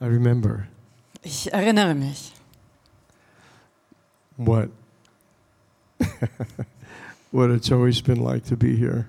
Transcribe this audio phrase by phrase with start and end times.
[0.00, 0.66] I remember
[1.22, 2.32] Ich erinnere mich,
[4.36, 4.68] what
[7.32, 9.06] what it's always been like to be here.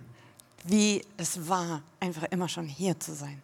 [0.65, 3.41] wie es war, einfach immer schon hier zu sein.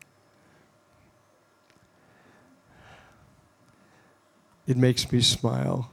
[4.66, 5.86] It makes me smile.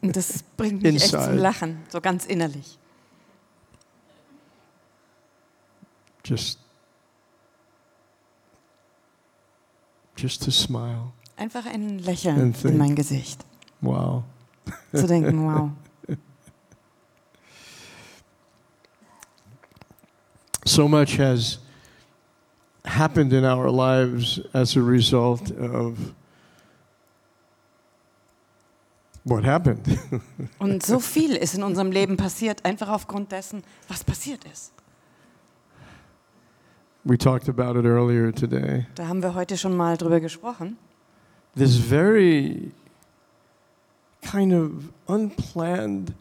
[0.00, 2.78] Und das bringt mich echt zum Lachen, so ganz innerlich.
[6.24, 6.58] Just
[10.16, 11.12] just to smile.
[11.36, 12.74] Einfach ein Lächeln think.
[12.74, 13.44] in mein Gesicht.
[13.80, 14.24] Wow.
[14.92, 15.70] Zu denken, wow.
[20.66, 21.58] So much has
[22.86, 26.14] happened in our lives as a result of
[29.24, 29.98] what happened.
[30.58, 34.72] Und so viel ist in unserem Leben passiert, einfach aufgrund dessen, was passiert ist.
[37.04, 38.86] We talked about it earlier today.
[38.94, 40.76] Da haben wir heute schon mal drüber gesprochen.
[41.56, 42.72] This very
[44.22, 44.70] kind of
[45.06, 46.14] unplanned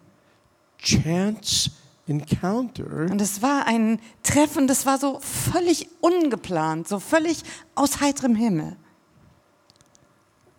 [0.77, 1.71] chance
[2.07, 7.43] encounter Und es war ein Treffen, das war so völlig ungeplant, so völlig
[7.75, 8.75] aus heiterem Himmel.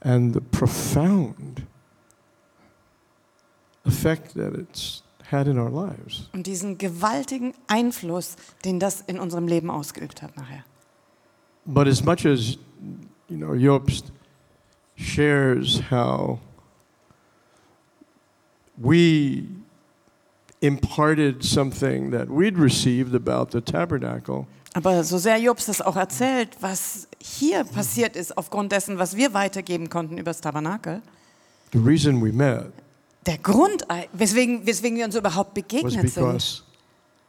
[0.01, 1.63] and the profound
[3.87, 5.03] effect that it's
[5.35, 6.29] had in our lives.
[6.33, 10.65] Und diesen gewaltigen Einfluss, den das in unserem Leben ausgeübt hat nachher.
[11.67, 12.57] But as much as
[13.29, 14.13] you know, Jobst
[14.97, 16.39] shares how
[18.77, 19.45] we
[20.61, 26.57] imparted something that we'd received about the tabernacle, Aber so sehr Jobs das auch erzählt,
[26.61, 31.01] was hier passiert ist, aufgrund dessen, was wir weitergeben konnten über das Tabernakel,
[31.73, 32.73] the reason we met
[33.27, 36.63] der Grund, weswegen, weswegen wir uns überhaupt begegnet sind, because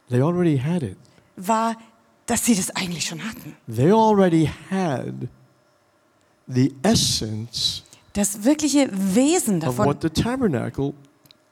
[0.08, 0.96] they already had it.
[1.36, 1.76] war,
[2.26, 3.56] dass sie das eigentlich schon hatten.
[3.66, 5.14] They already had
[6.46, 10.94] the essence Das wirkliche Wesen of davon, what the tabernacle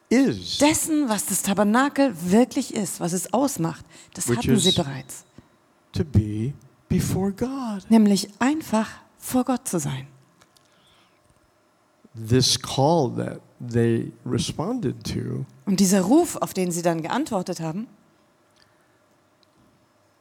[0.08, 0.58] is.
[0.58, 3.84] dessen, was das Tabernakel wirklich ist, was es ausmacht,
[4.14, 5.24] das hatten sie bereits.
[5.92, 6.52] to be
[6.88, 7.88] before God.
[7.88, 8.88] Nämlich einfach
[9.18, 10.06] vor Gott zu sein.
[12.28, 13.40] This call that
[13.73, 17.86] they responded to Und dieser Ruf, auf den sie dann geantwortet haben,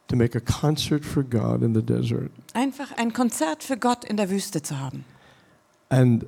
[0.08, 2.30] to make a concert for God in the desert.
[2.52, 5.04] einfach ein Konzert für Gott in der Wüste zu haben.
[5.88, 6.26] And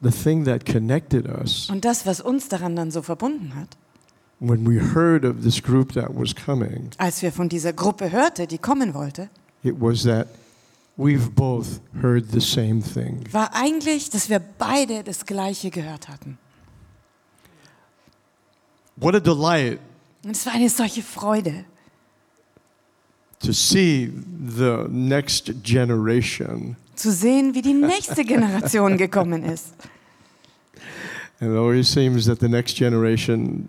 [0.00, 3.76] the thing that connected us Und das, was uns daran dann so verbunden hat,
[4.40, 8.46] when we heard of this group that was coming, als wir von dieser Gruppe hörte,
[8.46, 9.28] die kommen wollte,
[9.62, 10.26] it was that
[10.96, 13.24] we've both heard the same thing.
[13.32, 16.38] war eigentlich, dass wir beide das Gleiche gehört hatten.
[18.96, 19.80] What a delight
[20.24, 21.64] Und es war eine solche Freude,
[23.40, 24.10] to see
[24.48, 26.76] the next generation.
[26.94, 29.74] zu sehen, wie die nächste Generation gekommen ist.
[31.40, 33.68] And it always seems that the next generation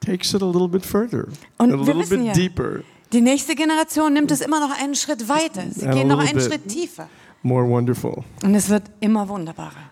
[0.00, 1.28] takes it a little bit further,
[1.58, 5.28] Und a little bit ja, deeper, die nächste Generation nimmt es immer noch einen Schritt
[5.28, 5.64] weiter.
[5.70, 6.40] Sie gehen noch einen.
[6.40, 7.08] Schritt tiefer.
[7.42, 8.24] more wonderful.
[8.42, 9.90] Und es wird immer wunderbarer.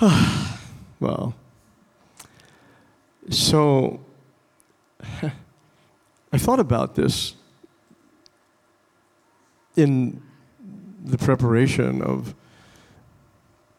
[1.02, 1.32] Wow.
[3.26, 4.00] So
[6.32, 7.34] I thought about this
[9.76, 10.22] in
[11.02, 12.34] the preparation of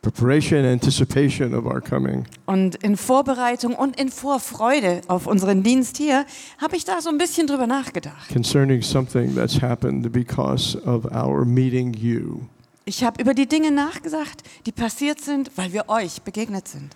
[0.02, 2.26] preparation anticipation of our coming.
[2.48, 6.26] Und in Vorbereitung und in Vorfreude auf unseren Dienst hier
[6.60, 8.30] habe ich da so ein bisschen drüber nachgedacht.
[8.34, 12.42] concerning something that's happened because of our meeting you.
[12.86, 16.96] Ich habe über die Dinge nachgedacht, die passiert sind, weil wir euch begegnet sind.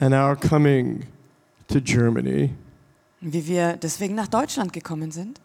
[0.00, 1.04] And our coming
[1.68, 2.50] to Germany,
[3.20, 5.40] Wie wir deswegen nach Deutschland gekommen sind.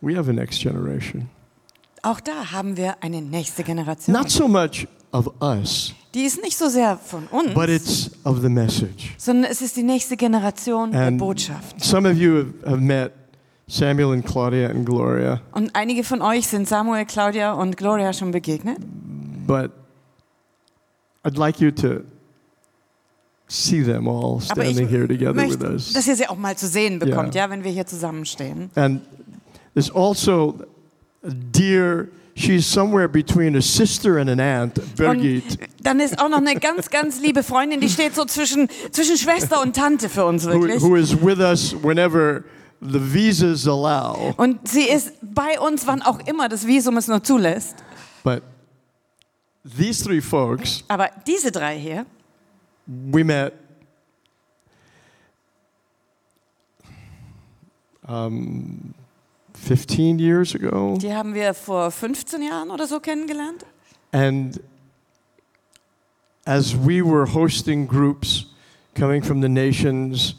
[0.00, 1.28] we have a next generation.
[2.02, 4.14] Auch da haben wir eine nächste Generation.
[4.14, 8.40] Not so much of us, Die ist nicht so sehr von uns, but it's of
[8.40, 9.14] the message.
[9.18, 11.82] sondern es ist die nächste Generation der And Botschaft.
[11.84, 13.12] some of you have, have met
[13.68, 18.30] Samuel and Claudia and Gloria, Und einige von euch sind Samuel, Claudia und Gloria schon
[18.30, 18.78] begegnet.
[19.46, 19.70] but
[21.24, 22.00] I'd like you to
[23.48, 25.92] see them all Aber ich standing here together with möchte, us.
[25.92, 27.44] dass ihr sie auch mal zu sehen bekommt, Ja.
[27.44, 28.70] ja, wenn wir hier zusammenstehen.
[28.74, 29.02] And
[29.74, 30.58] there's also
[31.24, 36.28] a dear, she's somewhere between a sister and an aunt, Birgit, Und dann ist auch
[36.28, 40.24] noch eine ganz, ganz liebe Freundin, die steht so zwischen, zwischen Schwester und Tante für
[40.24, 40.82] uns who, wirklich.
[40.82, 42.44] who is with us whenever
[42.80, 44.34] the visas allow.
[44.36, 47.76] Und sie ist bei uns, wann auch immer das Visum es nur zulässt.
[48.22, 48.42] But
[49.76, 52.06] these three folks, Aber diese drei hier,
[52.86, 53.52] we met
[58.06, 58.94] um,
[59.64, 60.96] 15 years ago.
[61.00, 63.64] die haben wir vor 15 Jahren oder so kennengelernt.
[64.12, 64.60] And
[66.46, 68.46] as we were hosting groups
[68.94, 70.36] coming from the nations,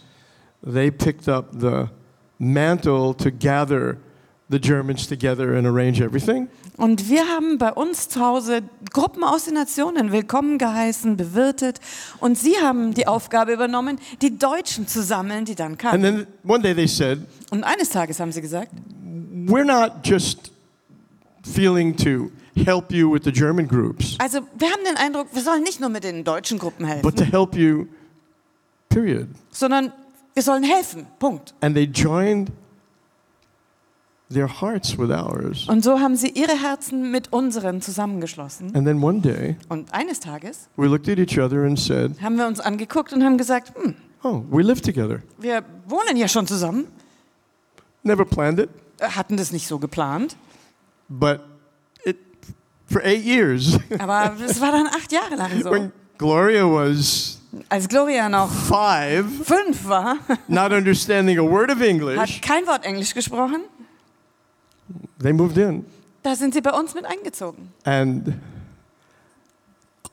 [0.64, 1.90] they picked up the
[2.40, 3.98] mantle to gather
[4.50, 6.48] the Germans together and arrange everything.
[6.78, 8.62] Und wir haben bei uns zu Hause
[8.94, 11.80] Gruppen aus den Nationen willkommen geheißen, bewirtet.
[12.20, 16.02] Und sie haben die Aufgabe übernommen, die Deutschen zu sammeln, die dann And kamen.
[16.02, 18.72] then one day they said, Und eines Tages haben sie gesagt,
[19.48, 20.52] We're not just
[21.44, 25.62] feeling to help you with the German groups, also wir haben den Eindruck, wir sollen
[25.64, 27.86] nicht nur mit den deutschen Gruppen helfen, but to help you,
[28.90, 29.28] period.
[29.52, 29.92] sondern
[30.34, 31.06] wir sollen helfen.
[31.20, 31.54] Punkt.
[31.62, 32.52] And they joined
[34.32, 35.68] their hearts with ours.
[35.70, 38.76] Und so haben sie ihre Herzen mit unseren zusammengeschlossen.
[38.76, 42.38] And then one day Und eines Tages we looked at each other and said, haben
[42.38, 45.22] wir uns angeguckt und haben gesagt, hm, Oh, we live together.
[45.38, 46.88] wir wohnen ja schon zusammen,
[48.04, 48.70] Never planned it,
[49.00, 50.36] äh, hatten das nicht so geplant,
[51.10, 51.40] but
[52.06, 52.18] it,
[52.86, 55.72] for eight years, aber es war dann acht Jahre lang so.
[55.72, 57.40] when Gloria was
[57.70, 62.84] Als Gloria noch five, fünf war, not understanding a word of hat English, kein Wort
[62.86, 63.62] Englisch gesprochen,
[65.22, 65.86] they moved in.
[66.24, 67.69] da sind sie bei uns mit eingezogen.
[67.84, 68.30] And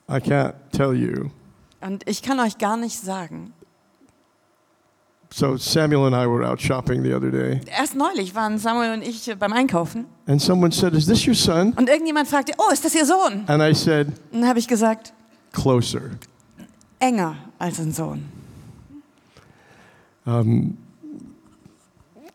[0.09, 1.31] I can't tell you.
[1.81, 3.53] Und ich kann euch gar nicht sagen.
[5.31, 9.03] So Samuel and I were out shopping the other day, Erst neulich waren Samuel und
[9.03, 11.73] ich beim Einkaufen and someone said, Is this your son?
[11.73, 13.43] und irgendjemand fragte, oh, ist das Ihr Sohn?
[13.49, 15.13] And I said, Und dann habe ich gesagt,
[15.53, 16.03] Closer.
[17.01, 18.25] enger als ein Sohn.
[20.25, 20.79] Um,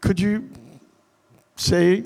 [0.01, 0.41] could you
[1.55, 2.03] say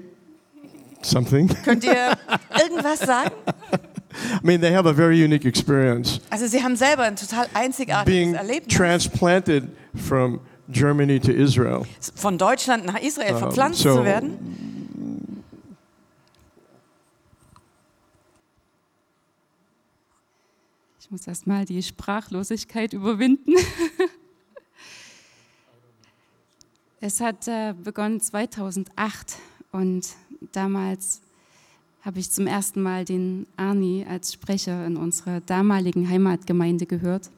[1.05, 1.47] something?
[1.63, 2.17] Könnt ihr
[2.61, 3.31] irgendwas sagen?
[4.44, 8.05] I mean, they have a very unique experience Also sie haben selber ein total einzigartiges
[8.05, 8.75] being Erlebnis.
[8.75, 10.39] transplanted from
[10.69, 11.83] Germany to Israel.
[12.15, 15.44] Von Deutschland nach Israel verpflanzt so- zu werden.
[21.00, 23.53] Ich muss erst mal die Sprachlosigkeit überwinden.
[27.01, 29.35] es hat äh, begonnen 2008
[29.71, 30.07] und
[30.51, 31.22] damals
[32.01, 37.30] habe ich zum ersten Mal den Arni als Sprecher in unserer damaligen Heimatgemeinde gehört.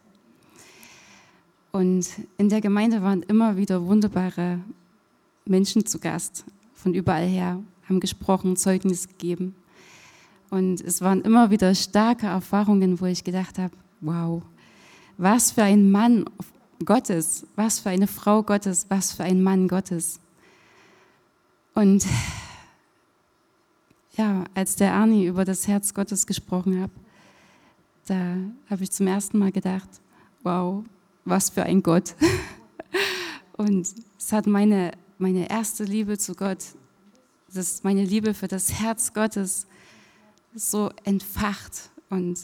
[1.72, 2.08] Und
[2.38, 4.60] in der Gemeinde waren immer wieder wunderbare
[5.46, 9.56] Menschen zu Gast, von überall her, haben gesprochen, Zeugnis gegeben.
[10.50, 14.42] Und es waren immer wieder starke Erfahrungen, wo ich gedacht habe, wow,
[15.18, 16.26] was für ein Mann
[16.84, 20.20] Gottes, was für eine Frau Gottes, was für ein Mann Gottes.
[21.74, 22.06] Und
[24.18, 26.92] ja, als der Arni über das Herz Gottes gesprochen hat,
[28.08, 28.38] da
[28.70, 29.90] habe ich zum ersten Mal gedacht,
[30.44, 30.84] wow,
[31.26, 32.16] was für ein Gott.
[33.58, 36.60] Und es hat meine, meine erste Liebe zu Gott,
[37.54, 39.66] das, meine Liebe für das Herz Gottes,
[40.54, 41.90] so entfacht.
[42.10, 42.40] Und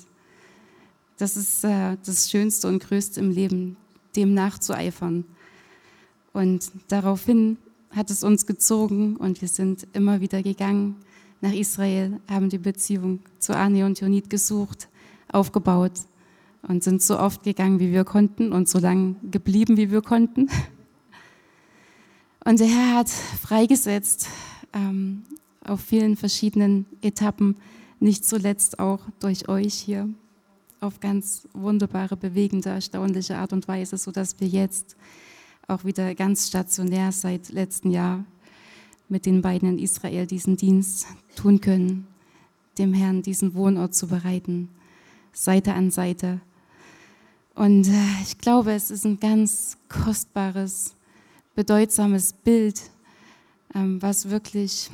[1.18, 3.77] das ist äh, das Schönste und Größte im Leben,
[4.15, 5.25] dem nachzueifern.
[6.33, 7.57] Und daraufhin
[7.91, 10.95] hat es uns gezogen und wir sind immer wieder gegangen
[11.42, 14.88] nach Israel, haben die Beziehung zu Arne und Jonit gesucht,
[15.32, 15.94] aufgebaut
[16.62, 20.50] und sind so oft gegangen, wie wir konnten und so lange geblieben, wie wir konnten.
[22.44, 24.28] Und der Herr hat freigesetzt
[24.74, 25.24] ähm,
[25.64, 27.56] auf vielen verschiedenen Etappen,
[28.00, 30.10] nicht zuletzt auch durch euch hier
[30.80, 34.95] auf ganz wunderbare, bewegende, erstaunliche Art und Weise, sodass wir jetzt
[35.68, 38.26] auch wieder ganz stationär seit letztem Jahr
[39.11, 42.07] mit den beiden in Israel diesen Dienst tun können,
[42.77, 44.69] dem Herrn diesen Wohnort zu bereiten,
[45.33, 46.39] Seite an Seite.
[47.53, 50.95] Und äh, ich glaube, es ist ein ganz kostbares,
[51.56, 52.81] bedeutsames Bild,
[53.75, 54.89] ähm, was wirklich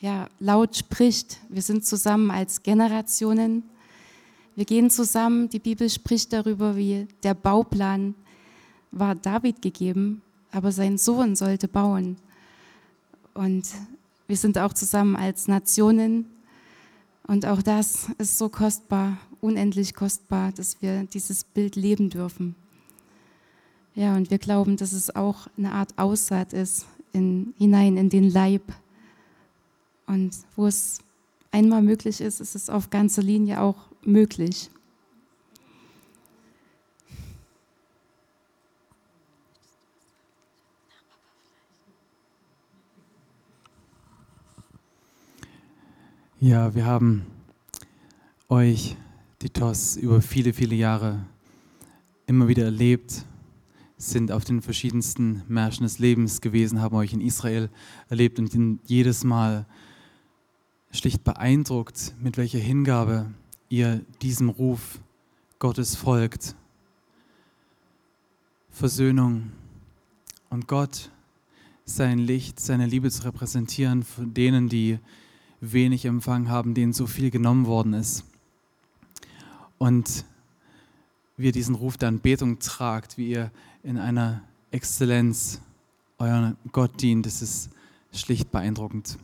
[0.00, 1.38] ja, laut spricht.
[1.50, 3.62] Wir sind zusammen als Generationen.
[4.56, 5.50] Wir gehen zusammen.
[5.50, 8.14] Die Bibel spricht darüber, wie der Bauplan
[8.90, 12.16] war David gegeben, aber sein Sohn sollte bauen.
[13.34, 13.68] Und
[14.26, 16.26] wir sind auch zusammen als Nationen.
[17.26, 22.54] Und auch das ist so kostbar, unendlich kostbar, dass wir dieses Bild leben dürfen.
[23.94, 28.30] Ja, und wir glauben, dass es auch eine Art Aussaat ist in, hinein in den
[28.30, 28.62] Leib.
[30.06, 30.98] Und wo es
[31.50, 34.70] einmal möglich ist, ist es auf ganzer Linie auch möglich.
[46.44, 47.24] Ja, wir haben
[48.48, 48.96] euch,
[49.42, 51.24] die TOS, über viele, viele Jahre
[52.26, 53.24] immer wieder erlebt,
[53.96, 57.70] sind auf den verschiedensten Märschen des Lebens gewesen, haben euch in Israel
[58.08, 59.66] erlebt und jedes Mal
[60.90, 63.32] schlicht beeindruckt, mit welcher Hingabe
[63.68, 64.98] ihr diesem Ruf
[65.60, 66.56] Gottes folgt.
[68.68, 69.52] Versöhnung
[70.50, 71.12] und Gott,
[71.84, 74.98] sein Licht, seine Liebe zu repräsentieren von denen, die
[75.62, 78.24] wenig empfangen haben, denen so viel genommen worden ist.
[79.78, 80.24] Und
[81.36, 83.50] wie ihr diesen Ruf der Anbetung tragt, wie ihr
[83.82, 84.42] in einer
[84.72, 85.60] Exzellenz
[86.18, 87.70] euren Gott dient, das ist
[88.12, 89.18] schlicht beeindruckend.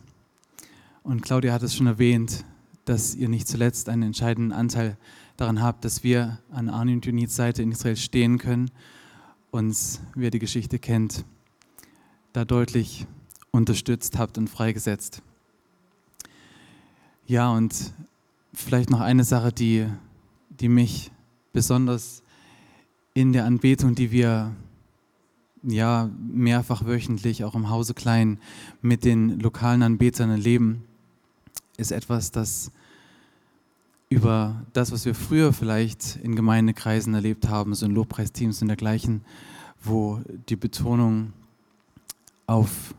[1.03, 2.45] Und Claudia hat es schon erwähnt,
[2.85, 4.97] dass ihr nicht zuletzt einen entscheidenden Anteil
[5.37, 8.71] daran habt, dass wir an Arne und Junits Seite in Israel stehen können,
[9.51, 11.25] uns, wer die Geschichte kennt,
[12.33, 13.05] da deutlich
[13.51, 15.21] unterstützt habt und freigesetzt.
[17.29, 17.93] Ja, und
[18.55, 19.85] vielleicht noch eine Sache, die,
[20.49, 21.11] die mich
[21.53, 22.23] besonders
[23.13, 24.55] in der Anbetung, die wir
[25.61, 28.39] ja mehrfach wöchentlich auch im Hause Klein
[28.81, 30.83] mit den lokalen Anbetern erleben,
[31.77, 32.71] ist etwas, das
[34.09, 39.21] über das, was wir früher vielleicht in Gemeindekreisen erlebt haben, so in Lobpreisteams und dergleichen,
[39.83, 40.19] wo
[40.49, 41.33] die Betonung
[42.47, 42.95] auf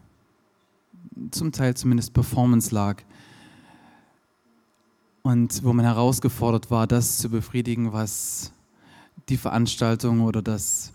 [1.33, 3.03] zum Teil zumindest Performance lag,
[5.23, 8.53] und wo man herausgefordert war, das zu befriedigen, was
[9.29, 10.93] die Veranstaltung oder das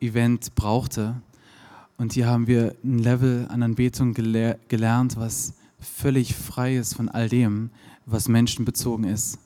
[0.00, 1.20] Event brauchte.
[1.98, 7.08] Und hier haben wir ein Level an Anbetung gele gelernt, was völlig frei ist von
[7.08, 7.70] all dem,
[8.06, 9.38] was menschenbezogen ist.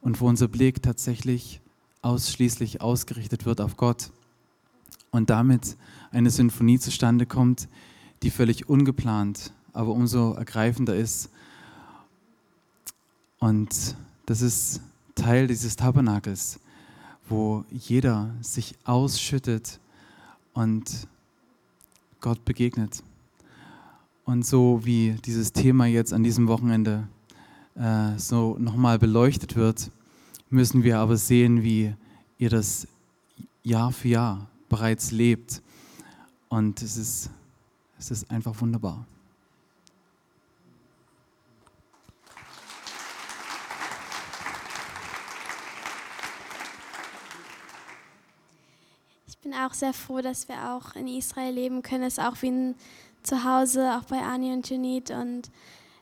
[0.00, 1.60] Und wo unser Blick tatsächlich
[2.02, 4.10] ausschließlich ausgerichtet wird auf Gott.
[5.10, 5.76] Und damit
[6.10, 7.68] eine Sinfonie zustande kommt,
[8.22, 11.30] die völlig ungeplant, aber umso ergreifender ist,
[13.38, 14.80] und das ist
[15.14, 16.60] Teil dieses Tabernakels,
[17.28, 19.80] wo jeder sich ausschüttet
[20.54, 21.06] und
[22.20, 23.02] Gott begegnet.
[24.24, 27.08] Und so wie dieses Thema jetzt an diesem Wochenende
[27.74, 29.90] äh, so nochmal beleuchtet wird,
[30.50, 31.94] müssen wir aber sehen, wie
[32.38, 32.86] ihr das
[33.62, 35.62] Jahr für Jahr bereits lebt.
[36.48, 37.30] Und es ist,
[37.98, 39.06] es ist einfach wunderbar.
[49.47, 52.04] bin auch sehr froh, dass wir auch in Israel leben können.
[52.04, 52.74] Es ist auch wie ein
[53.22, 55.10] Zuhause, auch bei Ani und Junit.
[55.10, 55.50] Und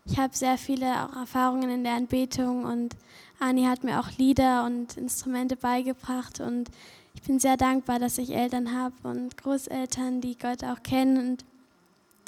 [0.04, 2.96] ich habe sehr viele auch Erfahrungen in der Anbetung und
[3.38, 6.70] Ani hat mir auch Lieder und Instrumente beigebracht und
[7.14, 11.18] ich bin sehr dankbar, dass ich Eltern habe und Großeltern, die Gott auch kennen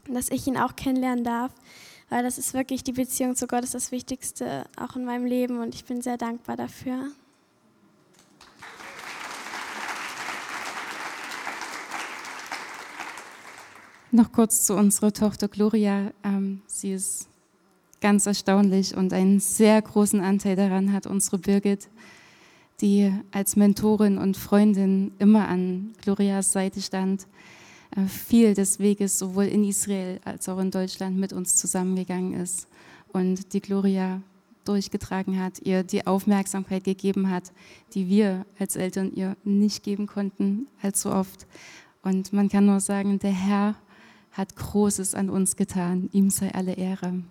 [0.09, 1.53] und dass ich ihn auch kennenlernen darf,
[2.09, 5.61] weil das ist wirklich die Beziehung zu Gott ist das Wichtigste auch in meinem Leben
[5.61, 7.11] und ich bin sehr dankbar dafür.
[14.11, 16.13] Noch kurz zu unserer Tochter Gloria.
[16.25, 17.29] Ähm, sie ist
[18.01, 21.89] ganz erstaunlich und einen sehr großen Anteil daran hat unsere Birgit,
[22.81, 27.27] die als Mentorin und Freundin immer an Glorias Seite stand,
[27.97, 32.67] äh, viel des Weges sowohl in Israel als auch in Deutschland mit uns zusammengegangen ist
[33.13, 34.23] und die Gloria
[34.65, 37.53] durchgetragen hat, ihr die Aufmerksamkeit gegeben hat,
[37.93, 41.47] die wir als Eltern ihr nicht geben konnten allzu oft.
[42.03, 43.75] Und man kann nur sagen, der Herr
[44.39, 46.09] hat Großes an uns getan.
[46.13, 47.25] Ihm sei alle Ehre.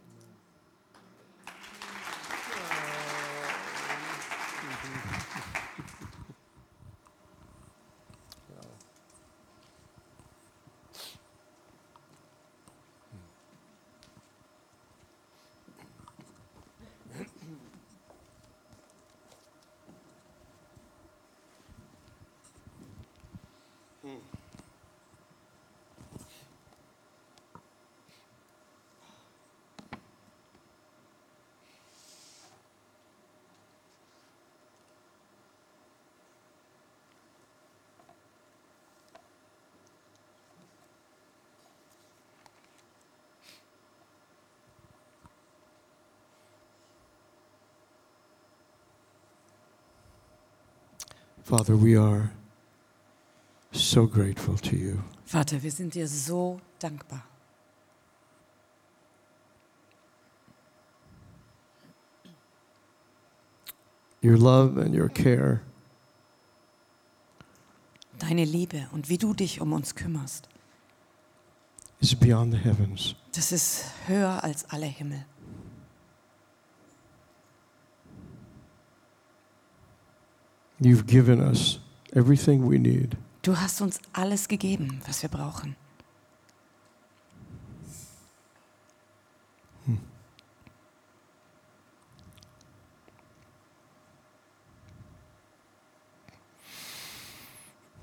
[51.47, 52.29] Father, we are
[53.71, 55.01] so grateful to you.
[55.23, 57.23] Vater, wir sind dir so dankbar.
[64.21, 65.61] Your love and your care
[68.19, 70.49] Deine Liebe und wie du dich um uns kümmerst,
[72.01, 73.15] is beyond the heavens.
[73.33, 75.25] das ist höher als alle Himmel.
[80.79, 81.79] You've given us
[82.15, 83.17] everything we need.
[83.41, 85.75] Du hast uns alles gegeben, was wir brauchen.
[89.85, 89.99] Hm.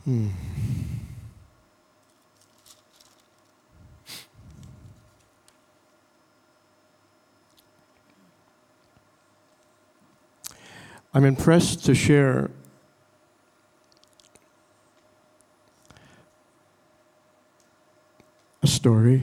[0.05, 0.35] Hm.
[11.17, 12.51] I'm impressed to share
[18.85, 19.23] story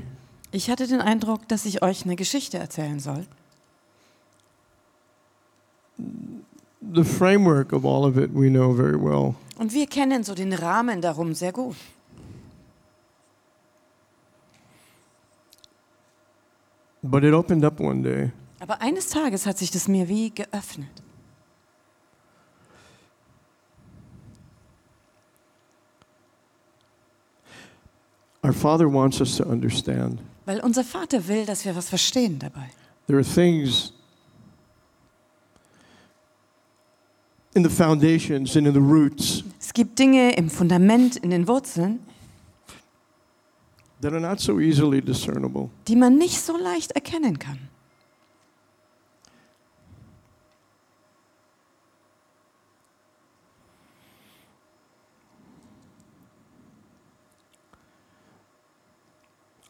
[0.52, 3.26] Ich hatte den Eindruck, dass ich euch eine Geschichte erzählen soll.
[6.94, 9.36] the framework of all of it we know very well.
[9.60, 11.76] Und wir kennen so den Rahmen darum sehr gut.
[17.04, 18.32] But it opened up one day.
[18.60, 20.90] Aber eines Tages hat sich das mir wie geöffnet.
[28.44, 32.70] Our Father wants us to understand Weil unser Vater will, dass wir was verstehen dabei.
[33.08, 33.94] there are things
[37.54, 42.00] in the foundations and in the roots Es gibt Dinge im Fundament, in den Wurzeln,
[44.02, 45.70] that are not so easily discernible.
[45.88, 47.60] die man nicht so leicht erkennen kann.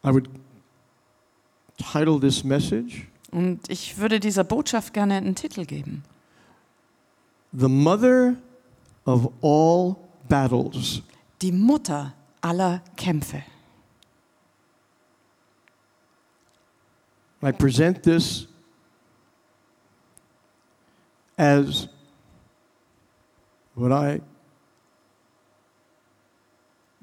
[0.04, 0.30] I would
[1.78, 6.04] title this message Und ich würde dieser Botschaft gerne einen Titel geben.
[7.54, 8.36] The Mother
[9.06, 9.96] of All
[10.28, 11.02] Battles.
[11.42, 13.44] Die Mutter aller Kämpfe.
[17.44, 18.48] I present this
[21.38, 21.88] as
[23.76, 24.22] what I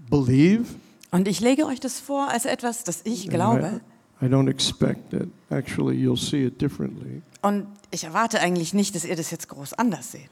[0.08, 0.76] believe.
[1.10, 3.80] Und ich lege euch das vor als etwas, das ich glaube.
[4.20, 7.22] I, I don't expect that actually you'll see it differently.
[7.42, 10.28] Und ich erwarte eigentlich nicht, dass ihr das jetzt groß anders seht.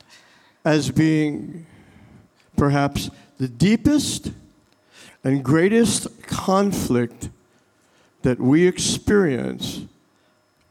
[0.64, 1.66] As being
[2.56, 4.30] perhaps the deepest
[5.22, 7.30] and greatest conflict
[8.22, 9.82] that we experience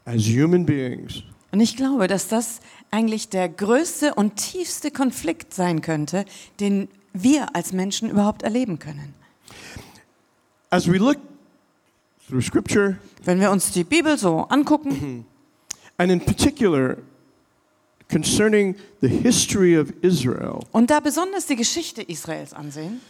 [0.04, 1.22] as human beings.
[1.52, 6.24] Und ich glaube, dass das eigentlich der größte und tiefste Konflikt sein könnte,
[6.60, 9.14] den wir als Menschen überhaupt erleben können.
[10.70, 11.18] As we look
[12.28, 15.24] through Scripture, Wenn wir uns die Bibel so angucken,
[15.98, 16.98] and in particular
[18.08, 23.00] concerning the history of Israel, und da besonders die Geschichte Israels ansehen,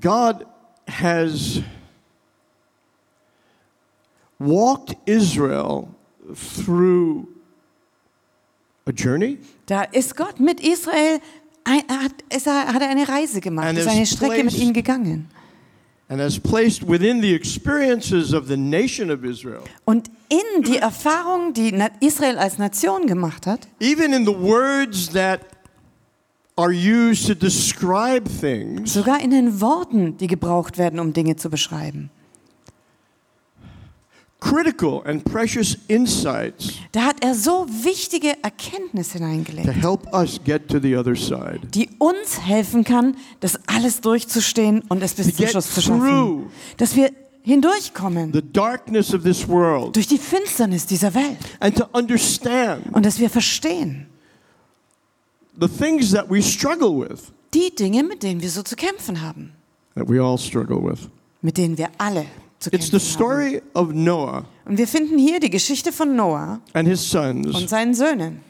[0.00, 0.44] God
[0.88, 1.62] has
[4.38, 5.88] walked Israel
[6.34, 7.28] through
[8.86, 9.38] a journey.
[9.66, 11.20] da ist Gott mit Israel,
[11.66, 14.72] ein, er hat, er, hat er eine Reise gemacht, And ist eine Strecke mit ihnen
[14.72, 15.28] gegangen.
[16.08, 21.52] and has placed within the experiences of the nation of Israel, Und in die Erfahrung,
[21.52, 25.40] die Israel als Nation gemacht hat, even in the words that
[26.56, 31.50] are used to describe things, sogar in den Worten, die gebraucht werden, um Dinge zu
[31.50, 32.10] beschreiben,
[34.40, 39.68] critical and precious insights da hat er so wichtige Erkenntnisse to hineingelegt.
[39.82, 41.60] help us get to the other side.
[41.74, 46.00] die uns helfen kann, das alles durchzustehen und es bis To zum Schluss zu schaffen.
[46.00, 47.10] through Dass wir
[47.42, 53.06] hindurchkommen the darkness of this world durch die Finsternis dieser Welt and to understand und
[53.06, 54.06] dass wir verstehen
[55.58, 59.52] the things that we struggle with, die Dinge, mit denen wir so zu kämpfen haben,
[59.94, 61.08] that we all struggle with.
[61.40, 62.26] mit denen wir alle
[62.58, 66.88] zu It's the story of Noah Und wir finden hier die Geschichte von Noah and
[66.88, 68.40] his und sons, seinen Söhnen.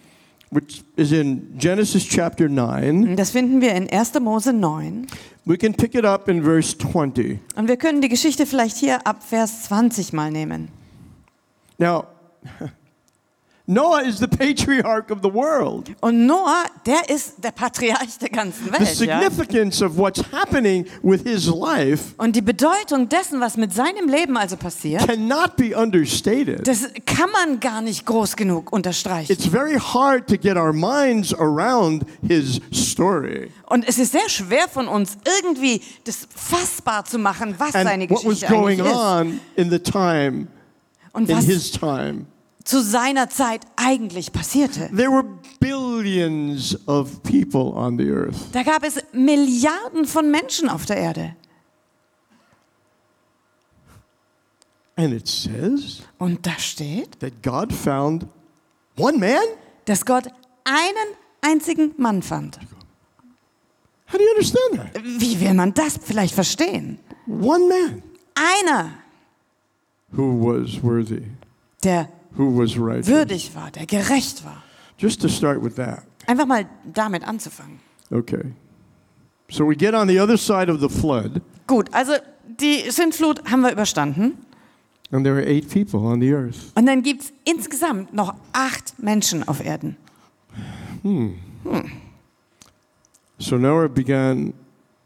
[0.51, 3.09] which is in Genesis chapter 9.
[3.11, 4.19] Und das finden wir in 1.
[4.21, 5.07] Mose 9.
[5.45, 7.39] We can pick it up in verse 20.
[7.57, 10.69] Und wir können die Geschichte vielleicht hier ab Vers 20 mal nehmen.
[11.79, 12.05] Now,
[13.69, 15.91] Noah is the patriarch of the world.
[16.01, 19.01] Und Noah, der ist der Patriarch der ganzen The Welt.
[19.01, 19.21] Ja?
[19.21, 24.37] significance of what's happening with his life Und die Bedeutung dessen, was mit seinem Leben
[24.37, 26.67] also passiert, cannot be understated.
[26.67, 29.33] Das kann man gar nicht groß genug unterstreichen.
[29.33, 34.69] It's very hard to get our minds around his story Und es ist sehr schwer
[34.69, 38.79] von uns irgendwie das fassbar zu machen, was seine and what was Geschichte eigentlich going
[38.79, 40.47] ist on in the time,
[41.13, 42.27] und in was his time.
[42.67, 44.91] Zu seiner Zeit eigentlich passierte.
[44.95, 45.25] There were
[45.61, 48.37] billions of people on the earth.
[48.53, 51.37] Da gab es Milliarden von Menschen auf der Erde.
[54.97, 58.27] And it says Und da steht, that God found
[58.99, 59.39] one man?
[59.85, 60.27] dass Gott
[60.65, 62.59] einen einzigen Mann fand.
[64.09, 65.05] How do you understand that?
[65.05, 66.99] Wie will man das vielleicht verstehen?
[67.29, 68.03] One man
[68.35, 68.91] Einer,
[70.11, 71.23] who was worthy,
[71.85, 72.09] der.
[72.39, 74.63] Würdig war, der gerecht war.
[74.99, 76.03] Just to start with that.
[76.27, 77.81] Einfach mal damit anzufangen.
[78.11, 78.53] Okay.
[79.49, 82.13] So we get on the other side of the flood, Gut, also
[82.61, 84.39] die Sintflut haben wir überstanden.
[85.13, 86.73] and there are eight people on the earth.
[86.75, 89.97] Und dann gibt es insgesamt noch acht Menschen auf Erden.
[91.03, 91.35] Hmm.
[91.65, 91.91] Hm.
[93.39, 94.55] So Noah began,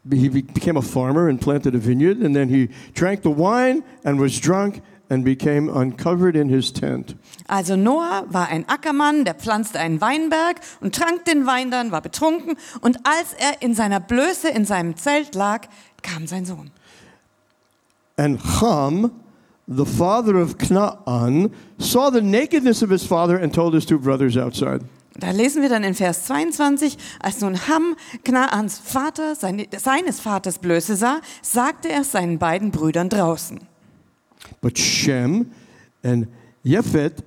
[0.09, 4.19] he became a farmer and planted a vineyard, and then he drank the wine and
[4.19, 4.81] was drunk
[5.11, 7.15] and became uncovered in his tent.
[7.47, 12.01] Also Noah war ein Ackermann, der pflanzte einen Weinberg und trank den Wein dann, war
[12.01, 12.55] betrunken.
[12.79, 15.67] Und als er in seiner Blöße in seinem Zelt lag,
[16.01, 16.71] kam sein Sohn.
[18.15, 19.11] And Ham,
[19.67, 24.37] the father of Canaan, saw the nakedness of his father and told his two brothers
[24.37, 24.79] outside.
[25.19, 30.59] Da lesen wir dann in Vers 22, als nun Ham, Knaans Vater, seine, seines Vaters
[30.59, 33.59] Blöße sah, sagte er seinen beiden Brüdern draußen.
[34.61, 35.51] But Shem
[36.03, 36.27] and
[36.63, 37.23] Japheth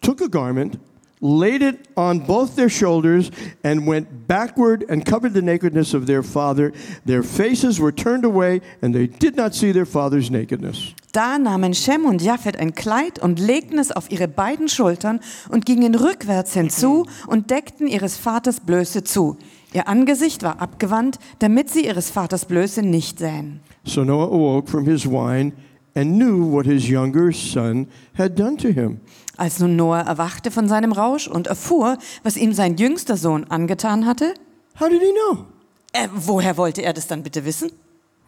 [0.00, 0.80] took a garment,
[1.20, 3.30] laid it on both their shoulders,
[3.62, 6.72] and went backward and covered the nakedness of their father.
[7.06, 10.94] Their faces were turned away, and they did not see their father's nakedness.
[11.12, 15.66] Da nahmen Shem und Japhet ein Kleid und legten es auf ihre beiden Schultern und
[15.66, 19.36] gingen rückwärts hinzu und deckten ihres Vaters Blöße zu.
[19.74, 23.60] Ihr Angesicht war abgewandt, damit sie ihres Vaters Blöße nicht sähen.
[23.84, 25.52] So Noah awoke from his wine
[25.94, 29.00] and knew what his younger son had done to him.
[29.36, 34.06] Als nun Noah erwachte von seinem Rausch und erfuhr, was ihm sein jüngster Sohn angetan
[34.06, 34.34] hatte,
[34.80, 35.46] How did he know?
[35.92, 37.68] äh, woher wollte er das dann bitte wissen?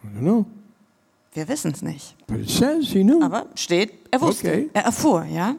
[0.03, 0.45] I don't know.
[1.33, 2.15] Wir wissen es nicht.
[2.27, 3.21] But it says he knew.
[3.23, 4.69] Aber steht, er wusste, Okay.
[4.73, 5.55] er erfuhr, ja.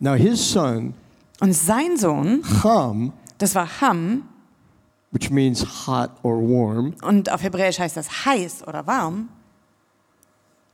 [0.00, 0.94] Now his son,
[1.40, 4.22] Und sein Sohn, Ham, das war Ham,
[5.12, 9.28] which means hot or warm, und auf Hebräisch heißt das heiß oder warm,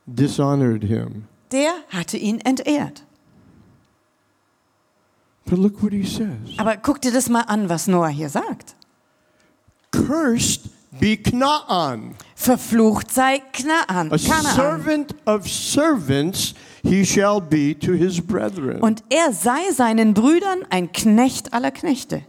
[0.06, 1.24] dishonored him.
[1.52, 3.04] der hatte ihn entehrt.
[5.46, 6.58] But look what he says.
[6.58, 8.76] Aber guck dir das mal an, was Noah hier sagt.
[9.90, 10.68] Cursed
[11.00, 14.54] be Canaan, Verflucht sei Knaan, a Kanaan.
[14.54, 18.80] servant of servants he shall be to his brethren.
[18.80, 22.22] Und er sei seinen Brüdern ein Knecht aller Knechte.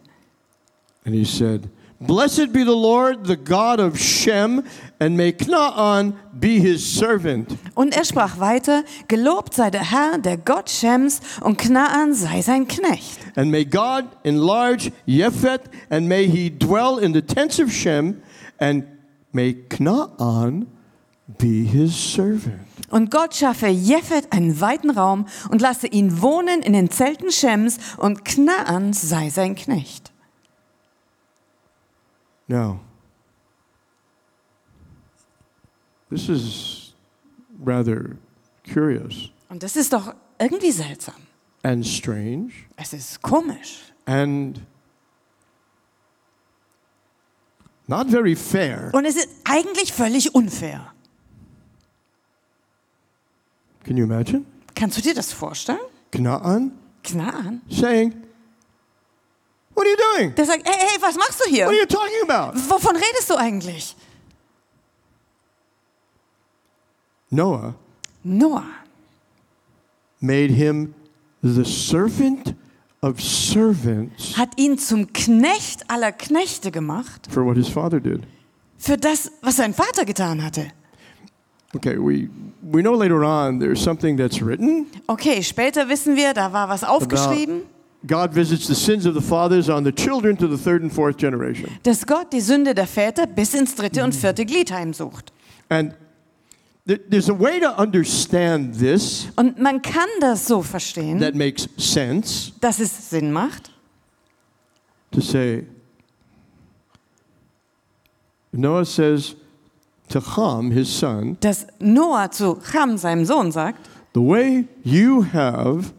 [1.05, 1.69] And he said,
[2.01, 4.63] Blessed be the Lord, the God of Shem,
[5.01, 7.57] and may Canaan be his servant.
[7.75, 12.69] Und er sprach weiter, gelobt sei der Herr, der Gott Shems, und Knaan sei sein
[12.69, 13.19] Knecht.
[13.35, 18.21] And may God enlarge Yephet, and may he dwell in the tents of Shem,
[18.59, 18.85] and
[19.33, 20.67] may Canaan
[21.37, 22.61] be his servant.
[22.89, 27.77] Und Gott schaffe Jephet einen weiten Raum und lasse ihn wohnen in den Zelten Shems,
[27.97, 30.08] und Knaan sei sein Knecht.
[32.49, 32.79] Now,
[36.09, 36.93] this is
[37.63, 38.17] rather
[38.63, 41.15] curious Und das ist doch irgendwie seltsam.
[41.63, 43.93] and strange Es ist komisch.
[44.07, 44.59] and
[47.87, 48.89] not very fair.
[48.93, 50.91] Und es ist eigentlich völlig unfair.
[53.83, 54.45] Can you imagine?
[54.75, 55.79] Kannst du dir das vorstellen?
[56.11, 56.71] Canaan
[57.03, 57.61] Knaan?
[57.69, 58.13] saying,
[59.79, 60.35] What are you doing?
[60.35, 61.65] Der sagt, hey, hey, was machst du hier?
[61.65, 62.53] What are you talking about?
[62.67, 63.95] Wovon redest du eigentlich?
[67.31, 67.75] Noah
[68.21, 68.65] Noah
[70.19, 70.95] made him
[71.41, 72.55] the servant
[73.01, 78.23] of servants hat ihn zum Knecht aller Knechte gemacht for what his father did.
[78.77, 80.73] für das, was sein Vater getan hatte.
[81.73, 82.27] Okay, we,
[82.61, 84.87] we know later on there's something that's written.
[85.07, 87.61] Okay, später wissen wir, da war was aufgeschrieben,
[88.07, 91.17] God visits the sins of the fathers on the children to the third and fourth
[91.17, 91.69] generation.
[91.83, 95.33] dass Gott die Sünde der Väter bis ins dritte und vierte Glied heimsucht.
[95.69, 95.93] And
[96.85, 102.53] there's a way to understand this Und man kann das so verstehen, that makes sense
[102.61, 103.69] dass es Sinn macht,
[105.11, 105.65] to say,
[108.51, 109.35] Noah says
[110.09, 115.93] to Ham, his son, dass Noah zu Cham, seinem Sohn, sagt, the way you have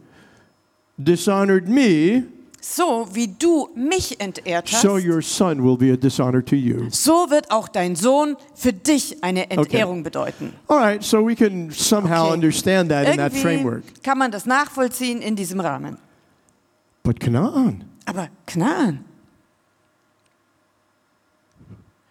[1.04, 2.24] dishonored me,
[2.60, 6.88] so wie du mich entehrt hast, so your son will be a dishonor to you.
[6.90, 10.52] so wird auch dein Sohn für dich eine Entehrung bedeuten.
[10.68, 12.34] All right, so we can somehow Okay.
[12.34, 13.84] understand that in that framework.
[13.84, 15.96] Irgendwie kann man das nachvollziehen in diesem Rahmen.
[17.02, 19.04] But Canaan, Aber Knaan,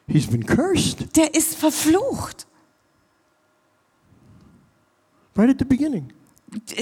[0.07, 2.47] he's been cursed der ist verflucht.
[5.35, 6.11] right at the beginning.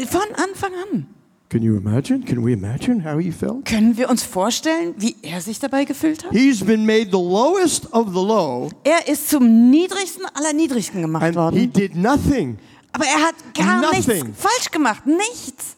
[0.10, 1.08] Von Anfang an.
[1.50, 2.26] Can you imagine?
[2.26, 3.64] Can we imagine how he felt?
[3.66, 6.32] Können wir uns vorstellen, wie er sich dabei gefühlt hat?
[6.34, 11.24] He's been made the lowest of the low, Er ist zum niedrigsten aller Niedrigsten gemacht
[11.24, 11.72] and he worden.
[11.74, 12.58] did nothing.
[12.92, 14.24] Aber er hat gar Nothing.
[14.26, 15.06] nichts falsch gemacht.
[15.06, 15.78] Nichts.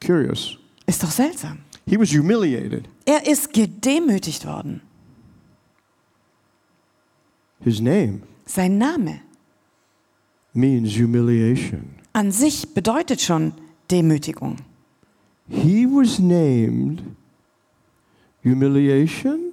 [0.00, 0.56] Curious.
[0.86, 1.58] Ist doch seltsam.
[1.86, 2.88] He was humiliated.
[3.04, 4.80] Er ist gedemütigt worden.
[7.60, 9.20] His name Sein Name
[10.54, 11.95] means humiliation.
[12.16, 13.52] An sich bedeutet schon
[13.90, 14.56] Demütigung.
[15.48, 17.02] He was named
[18.42, 19.52] humiliation,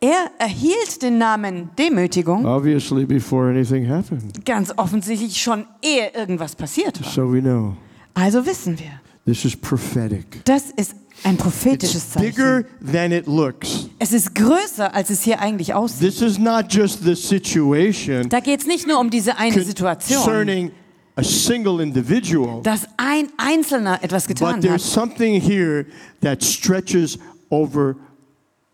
[0.00, 4.44] Er erhielt den Namen Demütigung obviously, before anything happened.
[4.44, 7.10] ganz offensichtlich schon ehe irgendwas passiert war.
[7.10, 7.74] So we know.
[8.14, 10.44] Also wissen wir, This is prophetic.
[10.44, 12.26] das ist ein prophetisches It's Zeichen.
[12.30, 13.88] bigger than it looks.
[13.98, 16.00] Es ist größer, als es hier eigentlich aussieht.
[16.10, 20.22] This is not just the situation Da geht es nicht nur um diese eine Situation,
[20.22, 20.70] concerning
[21.16, 25.86] a single individual, dass ein Einzelner etwas but getan there's hat, something here
[26.20, 27.18] that stretches
[27.50, 27.96] over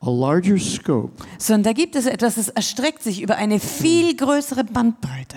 [0.01, 1.13] a larger scope.
[1.39, 5.37] sondern da gibt es etwas, das erstreckt sich über eine viel größere Bandbreite.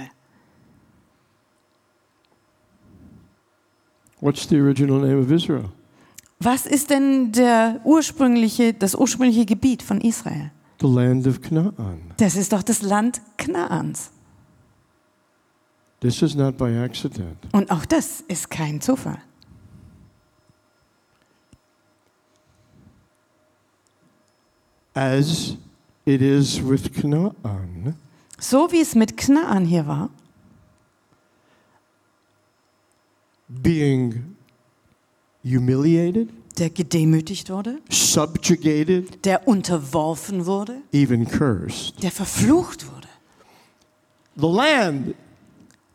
[4.22, 5.70] What's the original name of Israel?
[6.40, 10.52] Was ist denn der ursprüngliche, das ursprüngliche Gebiet von Israel?
[10.82, 12.02] The land of Canaan.
[12.18, 14.12] Das ist doch das Land Knaans.
[16.02, 17.38] This is not by accident.
[17.52, 19.20] Und auch das ist kein Zufall.
[24.94, 25.58] As
[26.06, 27.96] it is with Canaan,
[28.40, 30.10] So wie es mit Knaan hier war,
[33.48, 34.36] being
[35.44, 42.02] humiliated, der gedemütigt wurde, subjugated, der unterworfen wurde, even cursed.
[42.02, 43.08] der verflucht wurde.
[44.38, 45.16] The land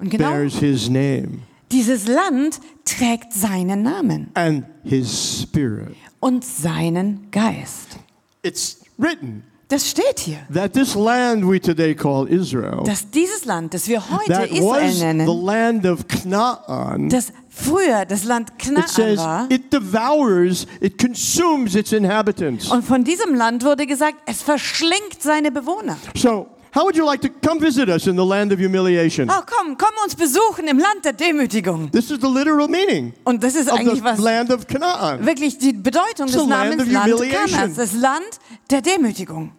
[0.00, 5.94] Und genau bears his name dieses Land trägt seinen Namen and his spirit.
[6.20, 7.98] und seinen Geist.
[8.42, 13.72] It's written Das steht hier, that this land we today call Israel, dass dieses Land,
[13.72, 18.50] das wir heute that Israel was the nennen, land of Canaan, das früher das Land
[18.50, 22.68] it Knaan says war, it devours, it consumes its inhabitants.
[22.68, 25.96] und von diesem Land wurde gesagt, es verschlingt seine Bewohner.
[26.16, 29.28] So, how would you like to come visit us in the land of humiliation?
[29.30, 31.90] Oh, komm, komm uns besuchen im Land der Demütigung.
[31.90, 35.24] This is the literal meaning Und das ist eigentlich the was land of Canaan.
[35.26, 37.50] wirklich die Bedeutung It's des land Namens Land humiliation.
[37.50, 38.38] Kanaans, das Land
[38.70, 39.52] der Demütigung.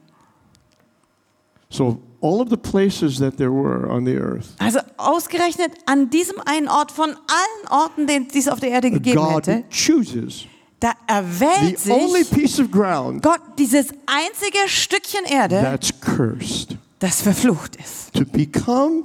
[1.69, 6.35] So, all of the places that there were on the earth, Also ausgerechnet an diesem
[6.45, 10.45] einen Ort von allen Orten, den die es auf der Erde gegeben God hätte, chooses
[10.81, 16.75] da the erwählt only sich piece of ground Gott dieses einzige Stückchen Erde, that's cursed
[17.01, 19.03] das verflucht ist, to become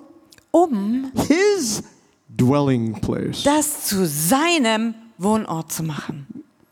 [0.53, 1.83] um his
[2.29, 3.43] dwelling place.
[3.43, 6.27] das zu seinem Wohnort zu machen.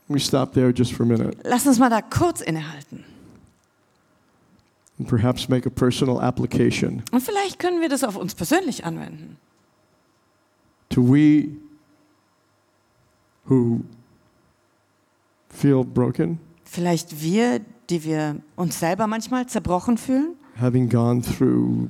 [0.07, 3.05] Me stop there just for a minute Lass uns mal da kurz innehalten.
[4.99, 7.03] and perhaps make a personal application.
[7.11, 9.39] Und vielleicht können wir das auf uns persönlich anwenden.
[10.91, 11.49] To we
[13.49, 13.81] who
[15.49, 17.61] feel broken, Vielleicht wir,
[17.91, 20.35] die wir uns selber manchmal zerbrochen fühlen.
[20.61, 21.89] Having gone through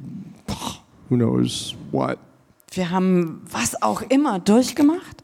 [1.09, 2.19] who knows what,
[2.73, 5.23] Wir haben was auch immer durchgemacht.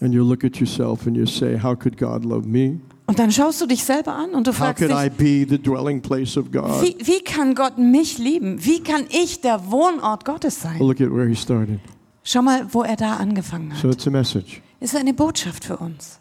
[0.00, 2.80] and you look at yourself and you say, How could God love me?
[3.06, 5.56] Und dann schaust du dich selber an und du How fragst could I dich, be
[5.56, 6.82] the dwelling place of God?
[6.82, 8.64] wie, wie kann Gott mich lieben?
[8.64, 10.78] Wie kann ich der Wohnort Gottes sein?
[10.78, 11.78] look at where he started.
[12.24, 13.94] Schau mal, wo er da angefangen So hat.
[13.96, 14.62] it's a message.
[14.80, 16.18] Ist eine Botschaft für uns.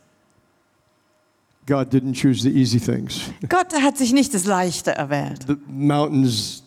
[1.68, 3.22] God didn't choose the easy things.
[3.48, 5.46] Gott hat sich nicht das Leichte erwählt.
[5.48, 6.64] The mountains,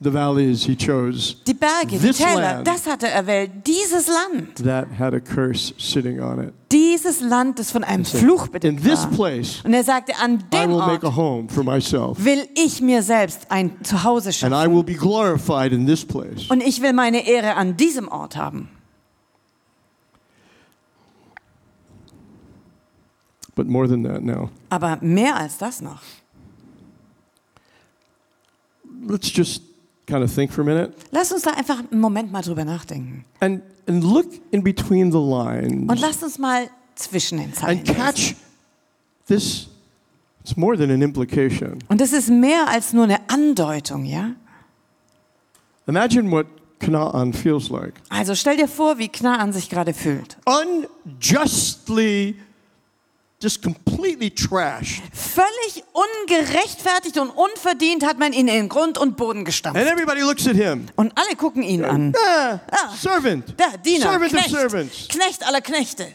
[0.00, 2.66] the valleys, he chose Die Berge, die This Täler, land.
[2.66, 3.50] das hat er erwählt.
[3.66, 6.54] Dieses Land, that had a curse sitting on it.
[6.70, 9.10] dieses Land, das von einem So, Fluch In bedeckt this war.
[9.10, 12.46] place, Und er sagte, an I dem will make Ort a home for myself, will
[12.54, 14.74] ich mir selbst ein Zuhause and I schaffen.
[14.76, 16.48] will be glorified in this place.
[16.50, 18.68] Und ich will meine Ehre an diesem Ort haben.
[23.56, 26.00] But more than that, now, Aber mehr als das noch.
[29.08, 29.62] let's just
[30.06, 33.24] kind of think for a minute Lass uns da einfach einen Moment mal drüber nachdenken.
[33.40, 37.88] and, and look in between the lines Und lasst uns mal zwischen den Zeilen and
[37.88, 38.00] lesen.
[38.00, 38.34] catch
[39.26, 39.68] this.
[40.42, 41.78] It's more than an implication.
[41.88, 44.30] Und das ist mehr als nur eine Andeutung, ja?
[45.88, 46.46] Imagine what
[46.78, 47.94] Canaan feels like.
[48.10, 50.36] Also stell dir vor, wie Knaan sich gerade fühlt.
[50.44, 52.36] Unjustly,
[53.46, 55.00] just completely trashed.
[55.12, 59.80] Völlig ungerechtfertigt und unverdient hat man ihn in Grund und Boden gestampft.
[59.80, 60.86] And everybody looks at him.
[60.96, 62.12] Und alle gucken ihn an.
[62.26, 62.92] Ah, Ah.
[62.96, 63.54] servant.
[63.58, 65.08] Der Diener, servant of Knecht, servants.
[65.08, 66.08] Knecht aller Knechte.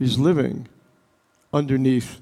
[0.00, 0.66] He's living
[1.52, 2.20] underneath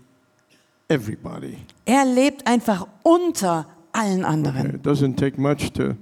[0.91, 1.65] everybody.
[1.87, 4.75] Er lebt einfach unter allen anderen.
[4.75, 5.97] It doesn't take much to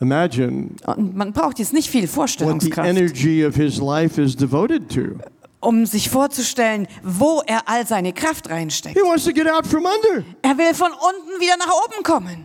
[0.00, 4.88] Imagine man braucht jetzt nicht viel what the Vorstellungskraft, energy of his life is devoted
[4.90, 5.18] to.
[5.60, 8.96] um sich vorzustellen, wo er all seine Kraft reinsteckt.
[8.98, 10.24] He wants to get out from under.
[10.42, 12.44] Er will von unten wieder nach oben kommen.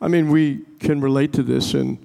[0.00, 1.98] I mean, we can relate to this in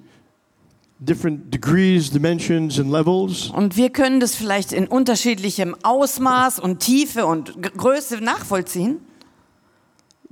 [1.00, 3.52] different degrees, dimensions, and levels.
[3.52, 9.00] Und wir können das vielleicht in unterschiedlichem Ausmaß und Tiefe und G- Größe nachvollziehen.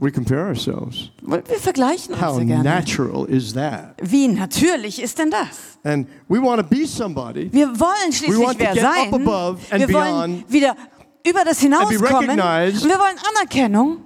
[0.01, 1.11] We compare ourselves.
[1.21, 2.63] Wir vergleichen uns How sehr gerne.
[2.63, 3.93] natural is that?
[4.01, 5.77] Wie natürlich ist denn das?
[5.83, 8.95] And we want to be somebody Wir wollen schließlich We want to wer get up
[8.95, 9.13] sein.
[9.13, 10.75] above and Wir wollen beyond wieder
[11.23, 11.99] über das hinauskommen.
[12.31, 13.97] Und wir wollen Anerkennung.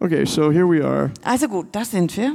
[0.00, 1.10] Okay, so here we are.
[1.22, 2.32] Also gut, das sind wir.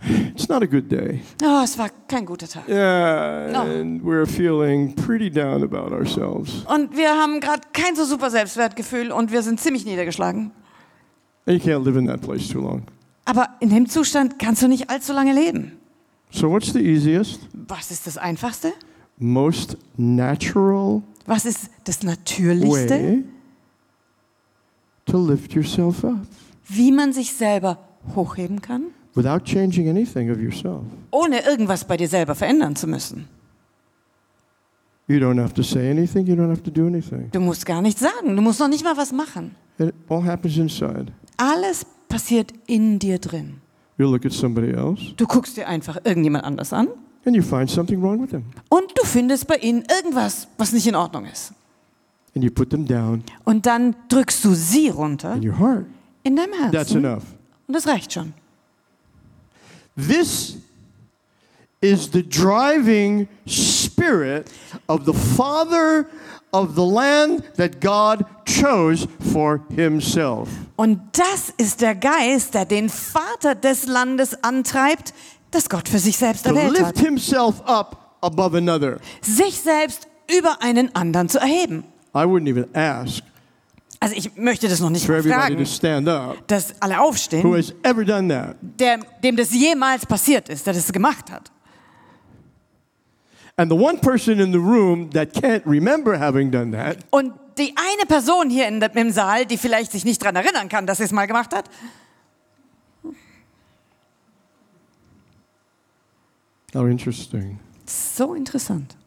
[0.00, 1.20] It's not a good day.
[1.42, 2.68] Oh, es war kein guter Tag.
[2.68, 3.62] Yeah, No.
[3.62, 6.64] and we're feeling pretty down about ourselves.
[6.66, 10.52] Und wir haben gerade kein so super Selbstwertgefühl und wir sind ziemlich niedergeschlagen.
[11.46, 12.82] And you can't live in that place too long.
[13.24, 15.72] Aber in dem Zustand kannst du nicht allzu lange leben.
[16.30, 18.72] So, what's the easiest, Was ist das Einfachste?
[19.18, 22.94] most natural Was ist das Natürlichste?
[22.94, 23.24] way
[25.06, 26.26] to lift yourself up
[26.68, 27.78] Wie man sich selber
[28.14, 28.84] hochheben kann,
[29.18, 30.82] without changing anything of yourself?
[31.10, 33.26] ohne irgendwas bei dir selber verändern zu müssen.
[35.06, 37.30] You don't have to say anything, you don't have to do anything.
[37.32, 39.54] Du musst gar nichts sagen, du musst noch nicht mal was machen.
[39.78, 41.06] It all happens inside.
[41.38, 43.60] Alles passiert in dir drin.
[43.96, 46.88] You look at somebody else Du guckst dir einfach irgendjemand anders an
[47.24, 48.44] and you find something wrong with them.
[48.68, 51.52] und du findest bei ihnen irgendwas, was nicht in Ordnung ist.
[52.36, 55.86] And you put them down Und dann drückst du sie runter in your heart.
[56.22, 57.04] in deinem That's Herzen.
[57.04, 57.24] enough.
[57.66, 58.34] Und das reicht schon.
[59.98, 60.56] This
[61.80, 64.48] is the driving spirit
[64.88, 66.08] of the father
[66.52, 70.48] of the land that God chose for himself.
[70.76, 75.12] Und das ist der Geist, der den Vater des Landes antreibt,
[75.50, 76.98] das Gott für sich selbst To erwählt lift hat.
[76.98, 78.98] himself up above another.
[79.20, 81.84] Sich selbst über einen anderen zu erheben.
[82.14, 83.22] I wouldn't even ask
[84.00, 85.58] Also ich möchte das noch nicht for fragen,
[86.08, 88.56] up dass alle who aufstehen, has ever done that.
[88.60, 91.50] der, dem das jemals passiert ist, der das gemacht hat.
[93.56, 97.74] And the one person in the room that can't remember having done that Und die
[97.76, 101.04] eine Person hier in, im Saal, die vielleicht sich nicht daran erinnern kann, dass sie
[101.04, 101.68] es mal gemacht hat,
[106.74, 107.58] How interesting.
[107.86, 108.97] so interessant.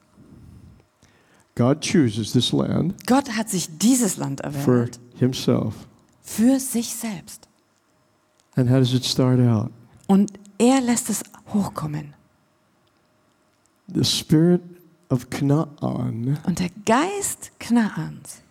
[1.55, 5.73] God chooses this land Gott hat sich dieses Land for erwählt himself.
[6.21, 7.47] für sich selbst.
[8.55, 9.71] And how does it start out?
[10.07, 12.13] Und er lässt es hochkommen.
[13.93, 14.61] The spirit
[15.09, 18.41] of Canaan Und der Geist Knaans,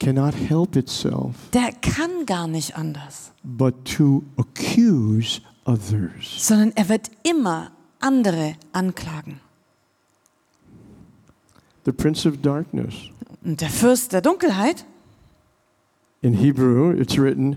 [0.00, 6.46] cannot help itself der kann gar nicht anders, but to accuse others.
[6.46, 7.70] sondern er wird immer
[8.00, 9.40] andere anklagen.
[11.84, 12.94] The prince of darkness.
[13.44, 14.84] Und der Fürst der Dunkelheit,
[16.22, 17.56] In Hebrew, it's written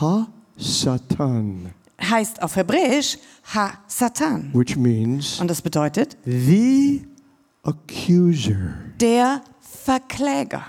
[0.00, 3.18] Ha Satan, heißt auf Hebräisch
[3.54, 4.50] Ha-Satan.
[4.52, 7.06] which means Und das bedeutet the
[7.62, 8.74] accuser.
[9.00, 10.64] der Verkläger.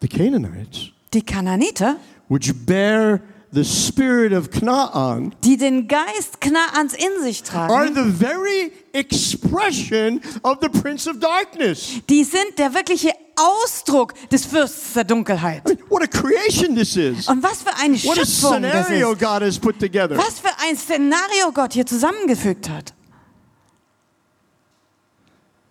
[0.00, 1.96] The Canaanites, Die Kananiter,
[2.28, 3.20] which bear
[3.52, 10.20] the spirit of Canaan, die den Geist Knaans in sich are tragen, the very expression
[10.42, 12.00] of the prince of darkness.
[12.08, 15.62] die sind der wirkliche Ausdruck des Fürsts der Dunkelheit.
[15.66, 17.28] I mean, what a creation this is.
[17.28, 19.20] Und was für eine What a Schöpfung das scenario ist.
[19.20, 20.16] God has put together.
[20.16, 22.92] Was für ein Szenario Gott hier zusammengefügt hat.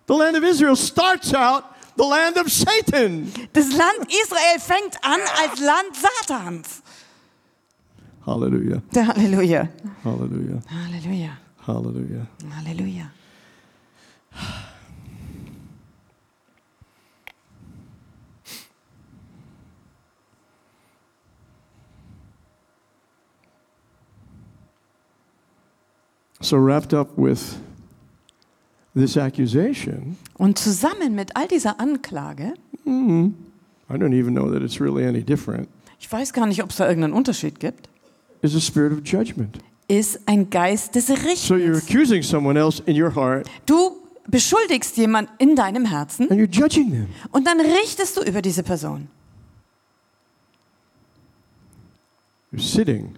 [0.08, 1.64] The land of Israel starts out
[1.98, 3.30] the land of Satan.
[3.52, 6.82] Das Land Israel fängt an als Land Satans.
[8.28, 8.82] Hallelujah.
[8.94, 9.68] Der Halleluja.
[10.04, 10.60] Hallelujah.
[10.70, 11.38] Halleluja.
[11.66, 12.26] Hallelujah.
[12.54, 13.10] Halleluja.
[26.40, 27.56] So, wrapped up with
[28.94, 32.54] this accusation, Und zusammen mit all dieser Anklage,
[32.86, 36.76] I don't even know that it's really any different, ich weiß gar nicht, ob es
[36.76, 37.88] da irgendeinen Unterschied gibt,
[38.42, 39.58] is a spirit of judgment.
[39.88, 41.82] ist ein Geist des So, you're Richtens.
[41.84, 46.90] accusing someone else in your heart Du beschuldigst jemand in deinem Herzen and you're judging
[46.90, 47.06] them.
[47.32, 49.08] und dann richtest du über diese Person.
[52.52, 53.14] You're sitting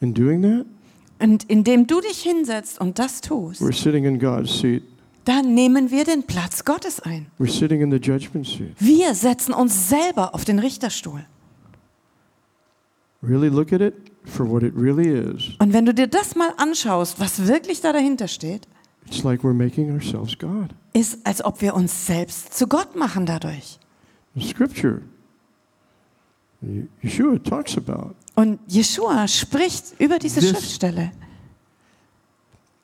[0.00, 0.66] and doing that.
[1.18, 4.82] Und indem du dich hinsetzt und das tust, We're sitting in God's seat
[5.24, 7.26] dann nehmen wir den Platz Gottes ein.
[7.40, 8.76] We're sitting in the judgment seat.
[8.78, 11.24] Wir setzen uns selber auf den Richterstuhl.
[13.26, 15.56] Really look at it for what it really is.
[15.58, 18.68] Und wenn du dir das mal anschaust, was wirklich da dahinter steht,
[19.06, 20.70] It's like we're making ourselves God.
[20.92, 23.78] ist, als ob wir uns selbst zu Gott machen dadurch.
[24.34, 25.02] The scripture,
[26.60, 31.12] Ye- Yeshua talks about Und Jeshua spricht über diese This- Schriftstelle.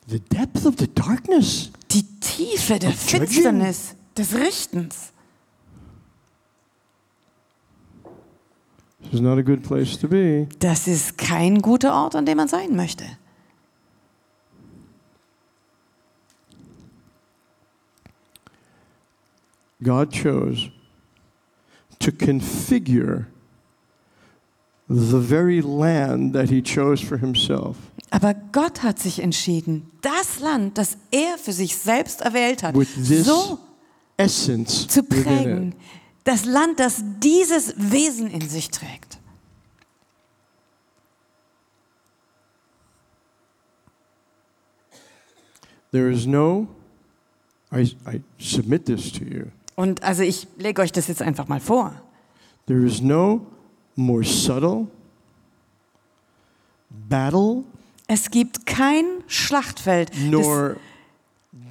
[0.08, 1.70] the depth of the darkness.
[1.90, 3.26] Die Tiefe der Of judging.
[3.28, 5.12] Finsternis, des Richtens.
[8.04, 9.01] This is not a good place to be.
[10.58, 13.04] Das ist kein guter Ort, an dem man sein möchte.
[19.82, 20.70] God chose
[21.98, 23.26] to configure
[24.88, 27.76] the very land that he chose for himself
[28.10, 33.58] Aber Gott hat sich entschieden, das Land, das er für sich selbst erwählt hat, so
[34.18, 35.74] essence zu prägen.
[36.24, 39.18] Das Land, das dieses Wesen in sich trägt.
[45.90, 46.68] There is no,
[47.70, 49.46] I, I submit this to you,
[49.76, 51.92] Und also ich lege euch das jetzt einfach mal vor.
[52.66, 53.44] there is no
[53.96, 54.86] more subtle
[57.08, 57.64] battle
[58.06, 60.76] Es gibt kein Schlachtfeld, das, nor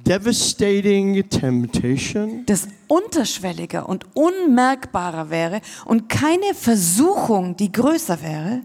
[0.06, 8.62] devastating temptation das unterschwelliger und unmerkbarer wäre und keine Versuchung, die größer wäre,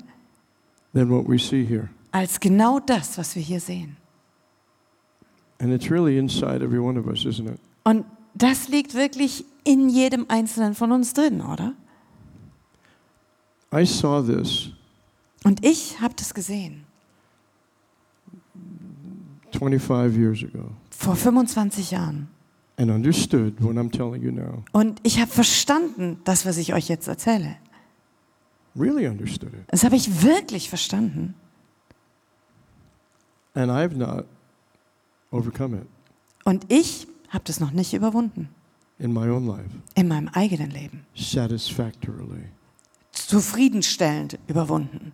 [0.93, 1.89] than what we see here.
[2.11, 3.97] als genau das, was wir hier sehen.
[5.59, 7.59] And it's really inside every one of us, isn't it?
[7.83, 11.73] Und das liegt wirklich in jedem Einzelnen von uns drin, oder?
[13.73, 14.69] I saw this
[15.43, 16.83] Und ich habe das gesehen.
[19.51, 22.27] 25 years ago Vor 25 Jahren.
[22.79, 24.63] and understood what I'm telling you now.
[24.71, 27.55] Und ich habe verstanden, das, was ich euch jetzt erzähle.
[28.75, 29.59] Really understood it.
[29.67, 31.33] Das habe ich wirklich verstanden.
[33.55, 34.25] And I've not
[35.31, 35.87] overcome it
[36.45, 38.49] Und ich habe das noch nicht überwunden.
[38.99, 41.05] in my own life In meinem eigenen Leben.
[41.15, 42.45] satisfactorily.
[43.11, 45.11] Zufriedenstellend überwunden.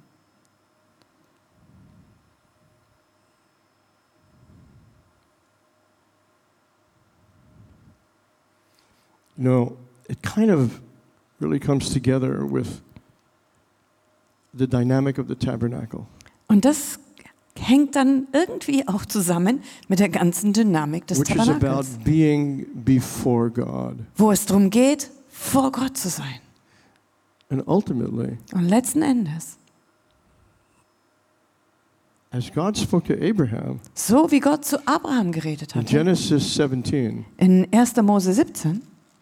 [9.44, 9.78] You know,
[10.08, 10.80] it kind of
[11.42, 12.82] really comes together with
[14.54, 16.08] the dynamic of the tabernacle.
[16.48, 16.98] Und das
[17.60, 22.66] hängt dann irgendwie auch zusammen mit der ganzen Dynamik des which is about Tabernakels, being
[22.86, 23.98] before God.
[24.16, 26.40] wo es darum geht, vor Gott zu sein.
[27.50, 29.58] And ultimately, Und letzten Endes,
[32.32, 37.26] as God spoke to Abraham so wie Gott zu Abraham geredet in hat, Genesis 17,
[37.36, 37.98] in 1.
[37.98, 38.82] Mose 17,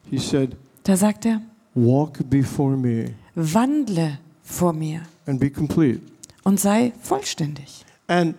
[0.09, 1.41] he said, da sagt er,
[1.73, 6.01] Walk before me wandle vor mir and be complete.
[6.43, 7.85] und sei vollständig.
[8.07, 8.35] And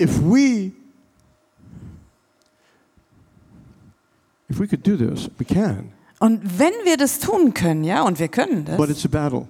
[0.00, 0.72] if we
[4.50, 5.92] if we could do this, we can.
[6.20, 8.76] Und wenn wir das tun können, ja, und wir können das.
[8.76, 9.46] But it's a battle.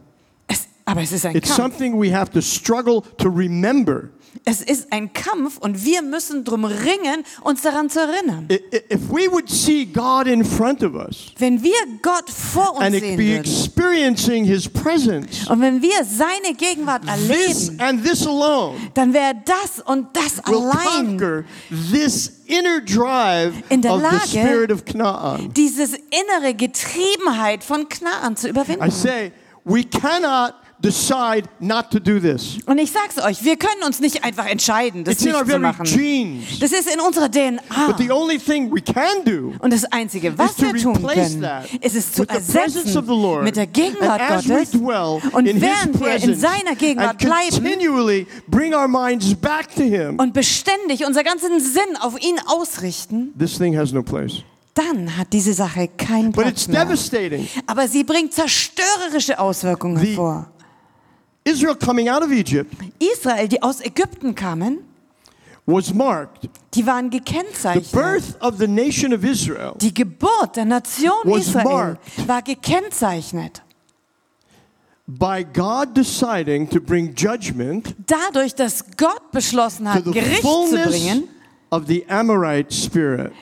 [0.49, 1.57] es, aber es ist ein It's Kampf.
[1.57, 4.11] something we have to struggle to remember.
[4.45, 8.47] Es ist ein Kampf und wir müssen drum ringen, uns daran zu erinnern.
[8.51, 11.73] I- i- If we would see God in front of us Wenn wir
[12.03, 17.69] Gott vor uns and sehen be experiencing His presence, und wenn wir seine Gegenwart this
[17.69, 21.45] erleben, and this alone dann wäre das und das allein
[21.93, 24.83] this inner drive In der of the Lage- spirit of
[25.55, 28.91] dieses innere Getriebenheit von Knaan zu I überwinden.
[28.91, 29.33] say,
[29.65, 30.55] we cannot
[30.85, 32.59] decide not to do this.
[32.67, 35.45] Und ich sag's euch, wir können uns nicht einfach entscheiden, das It's in nicht our
[35.45, 35.85] zu very machen.
[35.87, 36.59] genes.
[36.61, 37.63] Das ist in unserer DNA.
[37.87, 41.07] But the only thing we can do Und das Einzige, was is to wir tun
[41.07, 41.45] können,
[41.81, 43.45] ist es zu with the presence ersetzen of the Lord.
[43.45, 44.75] mit der Gegenwart Gottes.
[44.75, 50.33] Und während wir in seiner Gegenwart bleiben continually bring our minds back to Him, und
[50.35, 54.43] beständig unser ganzen Sinn auf ihn ausrichten, this thing has no place.
[54.75, 56.85] dann hat diese Sache keinen But Platz it's mehr.
[56.85, 57.49] devastating.
[57.67, 60.51] Aber sie bringt zerstörerische Auswirkungen hervor.
[61.45, 64.79] Israel coming out of Egypt Israel, die aus Ägypten kamen,
[65.67, 66.49] was marked.
[66.75, 67.93] die waren The gekennzeichnet.
[67.93, 72.29] birth of the nation of Israel Die Geburt der Nation Was Israel marked.
[72.29, 73.63] war gekennzeichnet.
[75.07, 81.29] by God deciding to bring judgment Dadurch, dass Gott beschlossen hat, the Gericht zu bringen,
[81.71, 83.33] of the Amorite spirit.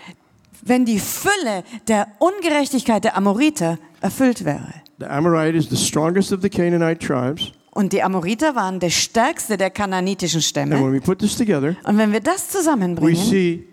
[0.64, 4.74] wenn die Fülle der Ungerechtigkeit der Amoriter erfüllt wäre.
[4.98, 7.52] The Amorite is the strongest of the Canaanite tribes.
[7.74, 10.74] Und die Amoriter waren der stärkste der kananitischen And Stämme.
[10.78, 13.66] when we put this together, Und wenn wir das we zusammenbringen, see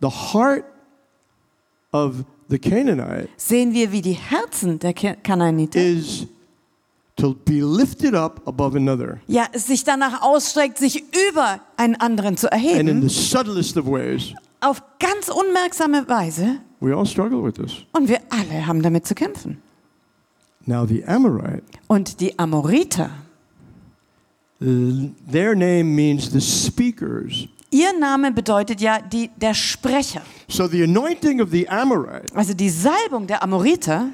[0.00, 0.64] the heart
[1.92, 6.26] of the Canaanite sehen wir, wie die Herzen der Ke- Kanaaniter is
[7.16, 9.20] to be lifted up above another.
[9.26, 13.76] ja, es sich danach ausstreckt, sich über einen anderen zu And in erheben, the subtlest
[13.78, 16.58] of ways, auf ganz unmerksame Weise.
[16.80, 17.78] we all struggle with this.
[17.92, 19.62] Und wir alle haben damit zu kämpfen.
[20.66, 23.08] Now, the Amorite, Und die Amoriter,
[24.58, 27.46] their name means the speakers.
[27.70, 30.22] ihr Name bedeutet ja die, der Sprecher.
[30.48, 34.08] So the anointing of the Amorite, Also die Salbung der Amoriter,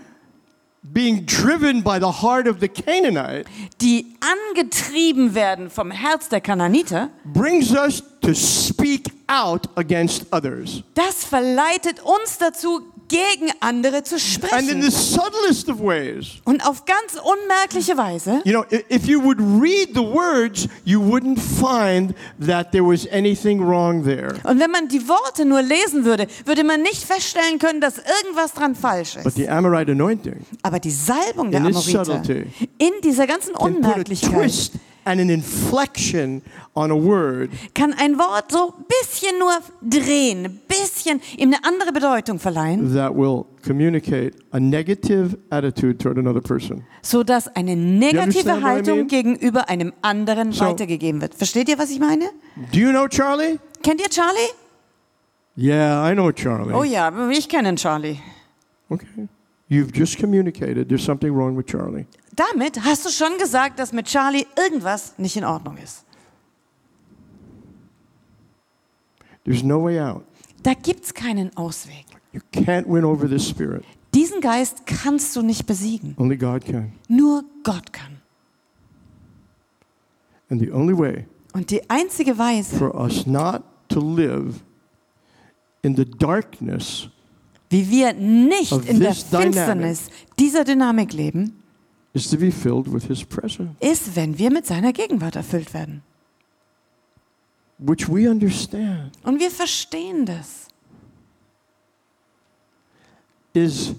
[0.85, 3.45] being driven by the heart of the Canaanite,
[3.81, 10.83] die angetrieben werden vom Herz der Kananiter, brings us to speak out against others.
[10.95, 12.81] das verleitet uns dazu,
[13.13, 14.15] gegen andere zu
[14.51, 14.91] And in the sprechen.
[14.91, 18.41] subtlest of ways, Und auf ganz unmerkliche Weise.
[18.45, 23.61] you know, if you would read the words, you wouldn't find that there was anything
[23.63, 24.35] wrong there.
[24.45, 28.55] Und wenn man die Worte nur lesen würde, würde man nicht feststellen können, dass irgendwas
[28.55, 29.37] dran falsch But ist.
[29.37, 32.23] the Amorite anointing Aber die Salbung der Amoriter
[32.79, 34.71] in dieser ganzen Unmerklichkeit
[35.05, 36.43] and an inflection
[36.75, 42.39] on a word kann ein Wort so bisschen nur drehen, bisschen ihm eine andere Bedeutung
[42.39, 46.85] verleihen, that will communicate a negative attitude toward another person.
[47.03, 49.09] sodass eine understand negative what I Haltung mean?
[49.09, 51.35] gegenüber einem anderen So- weitergegeben wird.
[51.35, 52.31] Versteht ihr, was ich meine?
[52.73, 53.59] Do you know Charlie?
[53.83, 54.51] Kennt ihr Charlie?
[55.57, 56.73] Yeah, I know Charlie.
[56.73, 58.19] Oh ja, ich kenne Charlie.
[58.89, 59.29] Okay.
[59.69, 62.07] You've just communicated there's something wrong with Charlie.
[62.35, 66.05] Damit hast du schon gesagt, dass mit Charlie irgendwas nicht in Ordnung ist.
[69.45, 70.25] There's no way out.
[70.63, 72.07] Da gibt es keinen Ausweg.
[72.33, 73.85] You can't win over this spirit.
[74.15, 76.15] Diesen Geist kannst du nicht besiegen.
[76.19, 76.93] Only God can.
[77.09, 78.21] Nur Gott kann.
[80.51, 84.61] And the only way Und die einzige Weise, for us not to live
[85.83, 87.09] in the darkness
[87.71, 89.15] wie wir nicht in der.
[89.15, 90.09] Finsternis
[90.39, 91.62] dieser Dynamik leben,
[92.15, 92.33] ist,
[94.17, 96.03] wenn wir mit seiner Gegenwart erfüllt werden.
[97.79, 100.69] which we understand Und wir verstehen das.
[103.55, 103.95] is,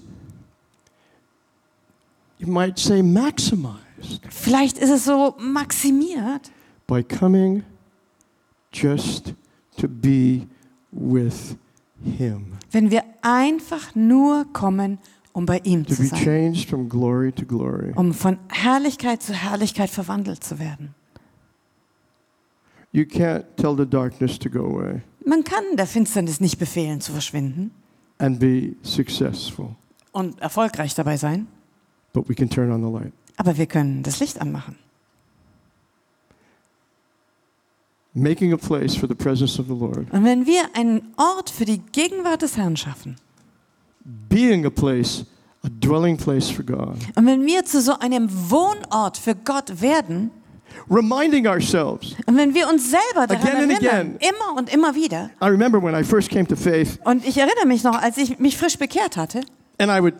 [2.38, 3.80] you might say, maximized
[4.30, 6.50] Vielleicht ist es so maximiert,
[6.86, 7.62] by coming
[8.72, 9.34] just
[9.76, 10.46] to be
[10.90, 11.56] with
[12.02, 14.98] Him, wenn wir einfach nur kommen,
[15.34, 16.54] um bei ihm zu sein.
[16.88, 17.92] glory glory.
[17.96, 20.94] Um von Herrlichkeit zu Herrlichkeit verwandelt zu werden.
[22.92, 27.12] You can't tell the darkness to go away Man kann der Finsternis nicht befehlen zu
[27.12, 27.72] verschwinden
[28.18, 29.74] and be successful,
[30.12, 31.48] und erfolgreich dabei sein,
[32.12, 33.12] but we can turn on the light.
[33.36, 34.78] aber wir können das Licht anmachen.
[38.16, 41.64] Making a place for the presence of the Lord, Und wenn wir einen Ort für
[41.64, 43.16] die Gegenwart des Herrn schaffen
[44.04, 45.24] being a place,
[45.64, 50.30] a dwelling place for God, und wenn wir zu so einem Wohnort für Gott werden
[50.90, 52.14] reminding ourselves.
[52.26, 54.18] und wenn wir uns selber daran Again and erinnern, again.
[54.20, 57.66] immer und immer wieder, I remember when I first came to faith, und ich erinnere
[57.66, 59.40] mich noch, als ich mich frisch bekehrt hatte,
[59.78, 60.14] and I would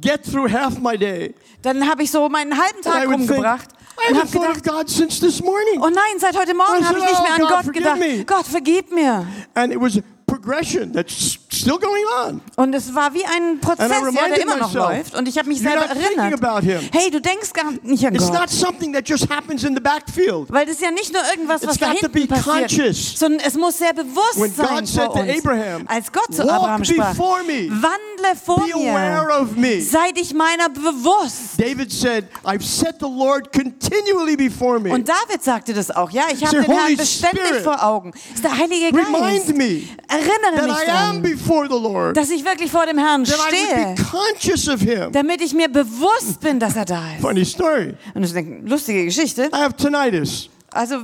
[0.00, 3.68] get through half my day, dann habe ich so meinen halben Tag rumgebracht
[4.08, 5.80] I und habe gedacht, God since this morning.
[5.80, 7.98] oh nein, seit heute Morgen habe ich nicht mehr "Oh, an God, Gott gedacht.
[7.98, 9.26] me." Gott, vergib mir.
[9.54, 12.40] And it was progression that's still going on.
[12.56, 15.14] Und es war wie ein Prozess, ja, der immer noch myself, läuft.
[15.16, 16.64] Und ich habe mich selber erinnert.
[16.92, 18.40] Hey, du denkst gar nicht an It's Gott.
[18.40, 20.50] not something that just happens in the backfield.
[20.52, 23.78] Weil das ist ja nicht nur irgendwas, was It's da hinten passiert, sondern es muss
[23.78, 25.38] sehr bewusst When sein God vor uns.
[25.38, 27.14] Abraham, Als Gott zu "Walk Abraham sprach,
[27.46, 27.70] me.
[27.70, 29.80] wandle vor mir, of me.
[29.80, 31.58] sei dich meiner bewusst.
[31.58, 34.90] David said, I've set the Lord continually before me.
[34.92, 38.12] Und David sagte das auch, ja, ich habe den Herrn beständig Spirit, vor Augen.
[38.12, 39.08] Das ist der Heilige Geist.
[39.08, 43.36] Remind me Erinnere mich daran, before the Lord, dass ich wirklich vor dem Herrn that
[43.36, 45.12] I would stehe, be conscious of Him.
[45.12, 47.20] damit ich mir bewusst bin, dass er da ist.
[47.20, 47.94] Funny story.
[48.14, 49.50] Und das ist eine lustige Geschichte.
[49.52, 50.48] I have tinnitus.
[50.72, 50.96] Also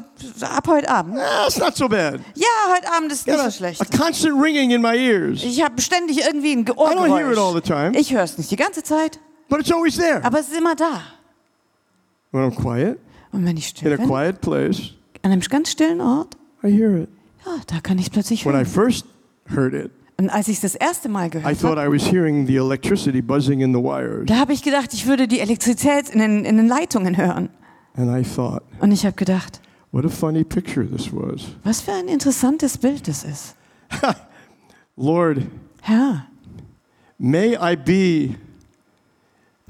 [0.43, 1.16] ab heute Abend.
[1.18, 2.20] Ah, it's not so bad.
[2.34, 3.80] Ja, heute Abend ist nicht Got so a, schlecht.
[3.80, 7.38] a constant ringing in my ears, Ich habe ständig irgendwie ein I don't hear it
[7.38, 7.93] all the Ohrgeräusch.
[7.93, 10.24] time, Ich höre es nicht die ganze Zeit, but it's always there.
[10.24, 11.03] aber es ist immer da.
[12.32, 12.99] When I'm quiet,
[13.32, 16.68] Und wenn ich in still a bin, quiet place, an einem ganz stillen Ort, I
[16.76, 17.09] hear it.
[17.47, 18.66] ja, da kann ich es plötzlich When I hören.
[18.66, 19.05] first
[19.55, 22.12] heard it, Und als ich es das erste Mal I gehört thought habe, I was
[22.12, 24.27] hearing the electricity buzzing in the wires.
[24.27, 27.49] da habe ich gedacht, ich würde die Elektrizität in den, in den Leitungen hören.
[27.97, 29.62] And I thought, Und ich habe gedacht,
[29.93, 31.47] what a funny picture this was.
[31.64, 33.57] was für ein interessantes Bild das ist.
[34.97, 35.39] Lord,
[35.81, 36.27] Herr,
[37.16, 38.37] may I be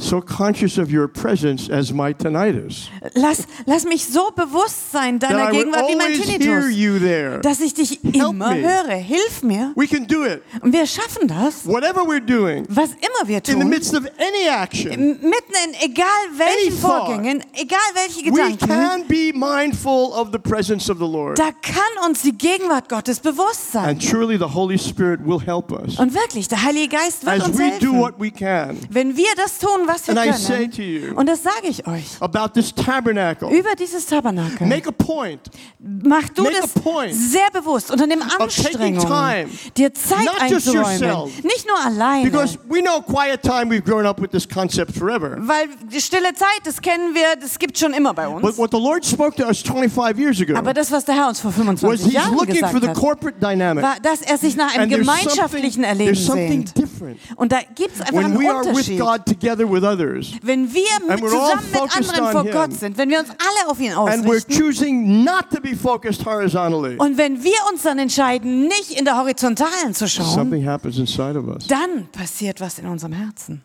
[0.02, 2.88] so conscious of your presence as my tinnitus.
[3.14, 8.14] Lass, lass mich so bewusst sein deiner Gegenwart wie mein Tinnitus, dass ich dich Help
[8.30, 8.62] immer me.
[8.62, 8.94] höre.
[8.96, 9.72] Hilf mir.
[9.76, 10.42] We can do it.
[10.62, 14.04] Und wir schaffen das, Whatever we're doing, was immer wir in the tun, midst of
[14.18, 16.78] any action, mitten in egal welchen.
[16.78, 21.38] Vorgängen, egal welche we Gedanken, can be mindful of the presence of the Lord.
[21.38, 23.84] da kann uns die Gegenwart Gottes bewusst sein.
[23.90, 27.48] And surely the Holy Spirit will help us Und wirklich, der Heilige Geist wird as
[27.48, 28.78] uns we do helfen, what we can.
[28.90, 31.86] wenn wir das tun, was wir And I say to you Und das sage ich
[31.86, 32.04] euch.
[32.20, 33.50] about this tabernacle.
[33.50, 34.66] Über dieses Tabernakel.
[34.66, 35.40] Make a point
[35.78, 40.24] Mach du make das a point sehr bewusst, unter dem taking Anstrengung, time, dir Zeit
[40.24, 41.00] not just einzuräumen.
[41.00, 41.42] yourself.
[41.42, 42.30] Nicht nur alleine.
[42.30, 45.36] because we know quiet time, we've grown up with this concept forever.
[45.40, 48.58] Weil die stille Zeit, das kennen wir, das gibt schon immer bei But uns.
[48.58, 51.40] what the Lord spoke to us 25 years ago Aber das, was der Herr uns
[51.40, 53.82] vor was 25 He's Jahren looking for gesagt the hat, corporate dynamic.
[53.84, 56.76] war, dass er sich nach einem And there's something, gemeinschaftlichen Erleben there's something sehnt.
[56.78, 58.98] different Und da gibt es einfach when einen we are with Unterschied.
[59.00, 60.32] God together with others.
[60.42, 62.78] Wenn wir And we're all zusammen mit focused anderen vor on Gott Him.
[62.78, 66.24] sind, wenn wir uns alle auf ihn And we're ausrichten choosing not to be focused
[66.24, 66.96] horizontally.
[66.98, 71.38] und wenn wir uns dann entscheiden, nicht in der Horizontalen zu schauen, Something happens inside
[71.38, 71.66] of us.
[71.66, 73.62] dann passiert was in unserem Herzen.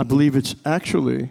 [0.00, 1.30] I believe it's actually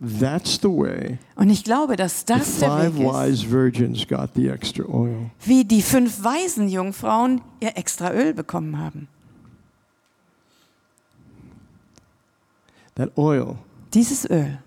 [0.00, 4.06] that's the way Und ich glaube, dass the das der five Weg ist, wise virgins
[4.06, 5.30] got the extra oil.
[5.44, 9.08] wie die fünf weisen Jungfrauen ihr extra Öl bekommen haben.
[12.96, 13.58] That oil
[13.92, 14.58] Dieses Öl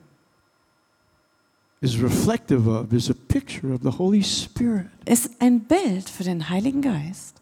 [1.82, 4.88] is reflective of, is a picture of the Holy Spirit.
[5.06, 7.36] ist ein Bild für den Heiligen Geist.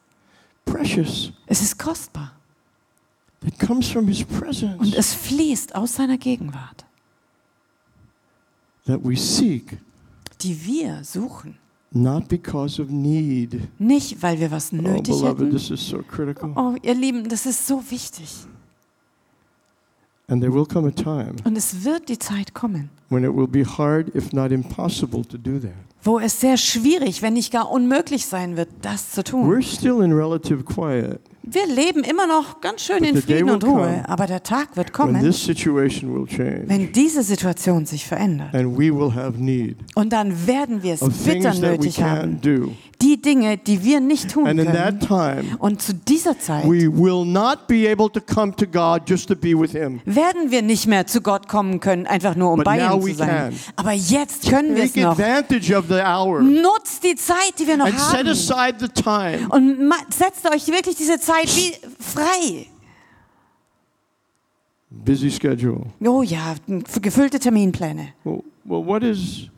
[0.66, 1.32] Precious.
[1.48, 2.34] Es ist kostbar
[3.42, 4.94] That comes from His und presence.
[4.96, 6.86] es fließt aus seiner Gegenwart,
[8.86, 9.78] That we seek,
[10.42, 11.58] die wir suchen.
[11.92, 13.62] not because of need.
[13.80, 15.52] Nicht, weil wir was Oh, nötig beloved, hätten.
[15.52, 16.52] this is so critical.
[16.56, 18.28] Oh, ihr Lieben, das ist so wichtig.
[18.28, 20.15] And there will come a time
[21.44, 25.38] Und es wird die Zeit kommen, when it will be hard, if not impossible, to
[25.38, 25.72] do that.
[26.04, 29.50] wo es sehr schwierig, wenn nicht gar unmöglich sein wird, das zu tun.
[29.50, 33.64] We're still in relative quiet Wir leben immer noch ganz schön But in Frieden und
[33.64, 36.64] Ruhe, aber der Tag wird kommen, this situation will change.
[36.68, 38.54] wenn diese Situation sich verändert.
[38.56, 42.02] And we will have need Und dann werden wir es bitter things that we nötig
[42.02, 42.40] haben.
[43.02, 45.44] Die Dinge, die wir nicht tun And in that können.
[45.44, 49.28] time, Und zu dieser Zeit we will not be able to come to God just
[49.28, 50.00] to be with Him.
[50.06, 53.18] werden wir nicht mehr zu Gott kommen können, einfach nur um bei ihm we zu
[53.18, 53.28] sein.
[53.28, 53.54] can.
[53.76, 55.12] Aber jetzt können wir es Take noch.
[55.20, 59.48] advantage of the hour Nutzt die Zeit, die wir noch and set haben.
[59.48, 61.50] Und setzt euch wirklich diese Zeit
[62.00, 62.68] frei.
[64.90, 65.86] Busy schedule.
[66.04, 66.56] Oh ja,
[67.02, 68.14] gefüllte Terminpläne.
[68.24, 69.50] Well, well, what is,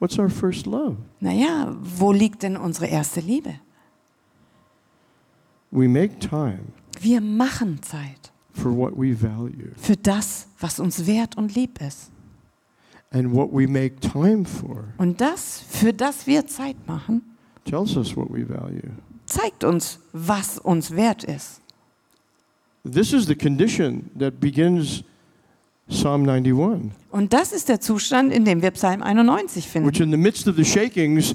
[0.00, 0.96] what's our first love?
[1.20, 3.54] Naja, wo liegt denn unsere erste Liebe?
[5.70, 6.60] We make time
[7.00, 9.72] Wir machen Zeit for what we value.
[9.76, 12.10] für das, was uns wert und lieb ist.
[13.10, 17.22] And what we make time for Und das, für das wir Zeit machen,
[17.64, 18.90] tells us what we value.
[19.26, 21.60] zeigt uns, was uns wert ist.
[22.84, 25.02] This is the condition that begins
[25.88, 30.02] Psalm 91, Und das ist der Zustand, in dem wir Psalm 91 which finden.
[30.02, 31.34] in the midst of the shakings,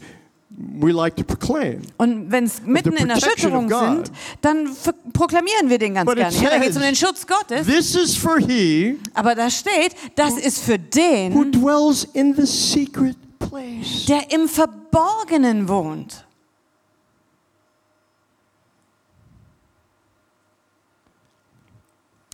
[0.56, 4.70] Und wenn es mitten in Erschütterung sind, dann
[5.12, 6.36] proklamieren wir den ganz But gerne.
[6.38, 7.66] Ja, da geht es um den Schutz Gottes.
[7.66, 12.46] This is for he Aber da steht, das ist für who den, dwells in the
[12.46, 14.06] secret place.
[14.08, 16.26] der im Verborgenen wohnt.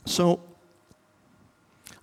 [0.06, 0.40] So,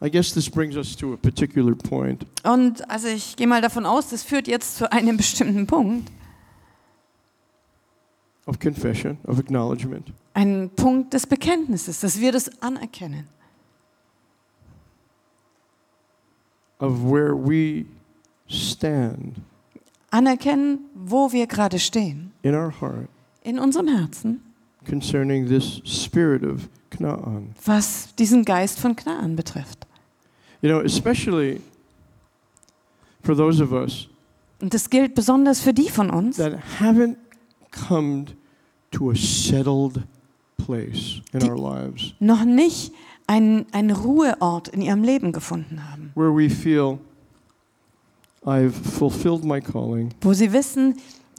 [0.07, 2.25] I guess this brings us to a particular point.
[2.45, 6.11] Und also ich gehe mal davon aus, das führt jetzt zu einem bestimmten Punkt.
[8.47, 10.13] of confession, of acknowledgement.
[10.35, 13.27] Ein Punkt des Bekenntnisses, dass wir das anerkennen.
[16.79, 17.87] of where we
[18.49, 19.37] stand
[20.11, 22.33] Anerkennen, wo wir gerade stehen.
[22.43, 23.09] in our heart
[23.43, 24.43] In unserem Herzen,
[24.89, 27.55] concerning this spirit of Canaan.
[27.65, 29.86] was diesen Geist von Knaan betrifft.
[30.63, 31.61] You know, especially
[33.23, 34.09] for those of us
[34.61, 37.17] Und das gilt besonders für die von uns, that haven't
[37.89, 38.25] come
[38.93, 40.03] to a settled
[40.57, 42.93] place in Die- our lives noch nicht
[43.27, 46.99] einen, einen Ruheort in ihrem Leben gefunden haben, where we feel
[48.45, 50.11] I've fulfilled my calling.
[50.23, 50.97] wo sie wissen,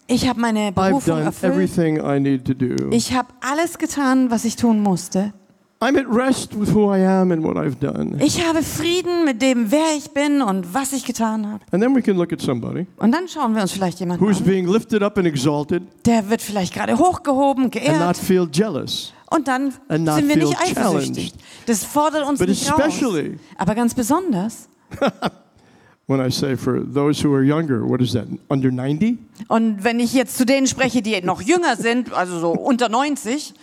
[0.08, 2.90] ich habe meine I've Berufung done erfüllt, everything I need to do.
[2.92, 5.34] ich habe alles getan, was ich tun musste
[5.80, 8.18] I'm at rest with who I am and what I've done.
[8.20, 11.64] Ich habe Frieden mit dem, wer ich bin und was ich getan habe.
[11.72, 14.40] And then we can look at somebody Und dann schauen wir uns vielleicht jemanden who's
[14.40, 18.48] an, being lifted up and exalted der wird vielleicht gerade hochgehoben, and not geehrt feel
[18.52, 19.14] jealous.
[19.30, 21.34] und dann and not sind wir nicht feel eifersüchtig.
[21.68, 22.80] Das fordert uns But nicht raus.
[22.80, 24.68] especially Aber ganz besonders,
[26.08, 29.20] when I say for those who are younger, what is that, under 90?
[29.48, 33.54] und wenn ich jetzt zu denen spreche, die noch jünger sind, also so unter 90,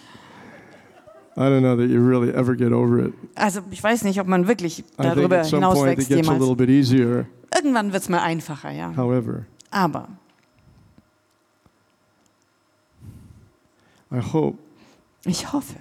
[1.36, 3.14] I don't know that you really ever get over it.
[3.34, 6.40] also ich weiß nicht, ob man wirklich darüber hinauswächst jemals.
[7.54, 8.96] Irgendwann wird es mal einfacher, ja.
[8.96, 10.08] However, Aber
[14.12, 14.58] I hope
[15.24, 15.76] ich hoffe,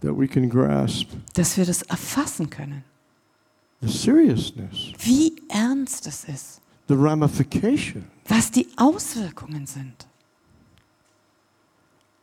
[0.00, 2.84] that we can grasp dass wir das erfassen können,
[3.80, 10.06] the seriousness, wie ernst es ist, the ramification was die Auswirkungen sind.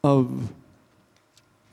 [0.03, 0.27] of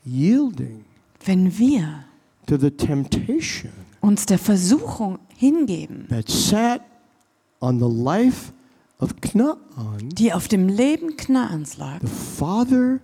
[0.05, 0.85] yielding
[1.23, 2.05] Wenn wir
[2.47, 3.71] to the temptation
[4.01, 6.81] uns der Versuchung hingeben, that sat
[7.59, 8.51] on the life
[8.99, 12.99] of Knaan, die auf dem Leben Knaans lag, the father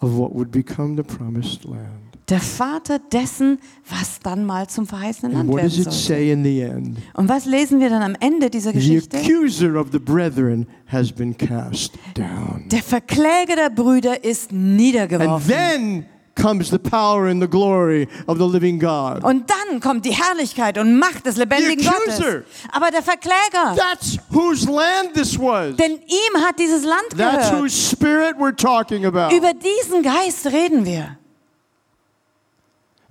[0.00, 2.11] of what would become the promised land.
[2.32, 3.58] Der Vater dessen,
[3.88, 5.90] was dann mal zum verheißenen And Land werden it sollte.
[5.98, 6.98] say in the end?
[7.14, 9.18] Und was lesen wir dann am Ende dieser Geschichte?
[9.18, 12.64] accuser of the brethren has been cast down.
[12.70, 15.46] Der Verkläger der Brüder ist And niedergeworfen.
[15.48, 19.22] then comes the power and the glory of the living God.
[19.22, 22.32] Und dann kommt die Herrlichkeit und Macht des lebendigen The accuser.
[22.38, 22.44] Gottes.
[22.72, 25.76] Aber der Verkläger, That's whose land this was.
[25.76, 27.62] denn ihm hat dieses Land That's gehört.
[27.62, 29.36] whose spirit we're talking about.
[29.36, 31.18] Über diesen Geist reden wir.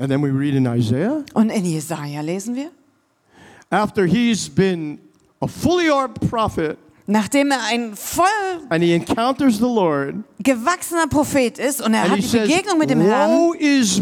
[0.01, 2.71] And then we read in Isaiah, Und in Jesaja lesen wir,
[3.69, 4.97] after he's been
[5.39, 8.25] a fully armed prophet nachdem er ein voll
[8.69, 12.47] and he encounters the Lord, gewachsener Prophet ist und er and hat he die says,
[12.47, 13.51] Begegnung mit dem Herrn.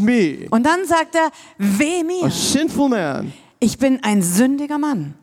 [0.06, 5.16] Me, Und dann sagt er, weh a mir, sinful man, ich bin ein sündiger Mann,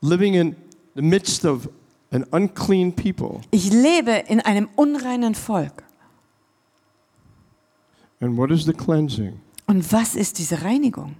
[0.00, 0.54] living in
[0.94, 1.68] the midst of
[2.12, 3.40] an unclean people.
[3.50, 5.82] ich lebe in einem unreinen Volk.
[8.22, 9.40] And what is the cleansing?
[9.66, 11.16] Und was ist diese Reinigung?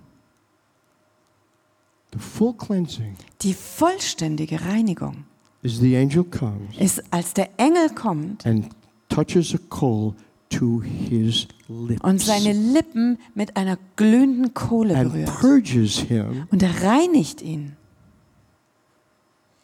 [2.12, 5.24] The full cleansing Die vollständige Reinigung
[5.62, 8.68] is the angel comes ist, als der Engel kommt and
[9.08, 10.14] touches a coal
[10.50, 15.40] to his lips und seine Lippen mit einer glühenden Kohle and berührt.
[15.40, 17.76] purges him Und er reinigt ihn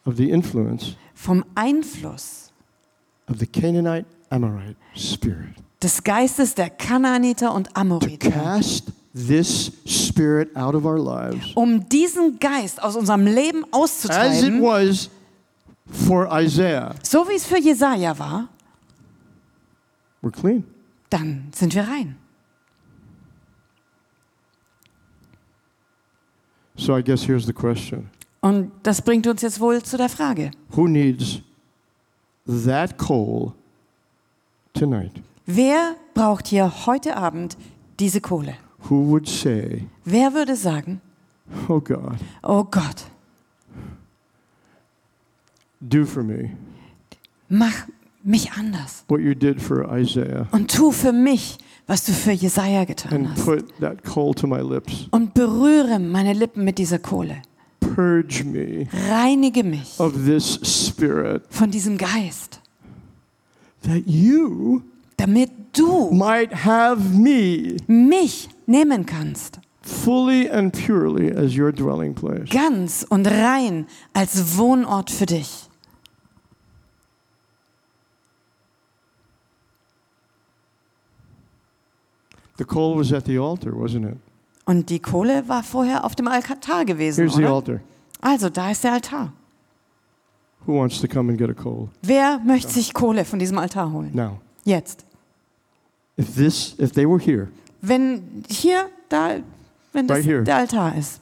[0.05, 2.51] of the influence vom Einfluss
[3.29, 5.55] of the Canaanite Amorite spirit.
[5.81, 8.59] Des Geistes der Kanaaniter und Amoriter.
[9.13, 14.61] this spirit out of our lives Um diesen Geist aus unserem Leben as it auszutreiben,
[14.61, 15.09] was
[15.91, 16.93] for Isaiah.
[17.03, 18.49] so wie es für Jesaja war,
[20.21, 20.63] We're clean.
[21.09, 22.15] dann sind wir rein.
[26.75, 28.09] So I guess here's the question
[28.41, 31.41] Und das bringt uns jetzt wohl zu der Frage, Who needs
[32.47, 33.53] that coal
[34.73, 35.11] tonight?
[35.55, 37.57] Wer braucht hier heute Abend
[37.99, 38.55] diese Kohle?
[38.89, 41.01] Who would say, Wer würde sagen,
[41.67, 43.05] Oh God, oh Gott,
[45.81, 46.51] do for me
[47.49, 47.87] mach
[48.23, 52.85] mich anders what you did for Isaiah und tu für mich, was du für Jesaja
[52.85, 53.45] getan and hast.
[53.45, 55.07] put that coal to my lips?
[55.11, 57.41] Und berühre meine Lippen mit dieser Kohle.
[57.79, 62.61] Purge me Reinige mich of this spirit von diesem Geist,
[63.81, 64.83] that you
[65.19, 72.49] damit du might have me mich nehmen kannst, fully and purely as your dwelling place.
[72.49, 75.69] ganz und rein als Wohnort für dich.
[82.57, 84.17] The coal was at the altar, wasn't it?
[84.65, 87.53] Und die Kohle war vorher auf dem Altar gewesen, Here's the oder?
[87.53, 87.79] altar.
[88.21, 89.33] Also, da ist der Altar.
[90.67, 91.87] Who wants to come and get a coal?
[92.01, 94.11] Wer möchte sich Kohle von diesem Altar holen?
[94.13, 95.05] Now, Jetzt.
[96.19, 97.47] If this if they were here,
[97.81, 99.37] Wenn hier, da,
[99.93, 100.43] wenn das Right here.
[100.43, 101.21] der Altar ist,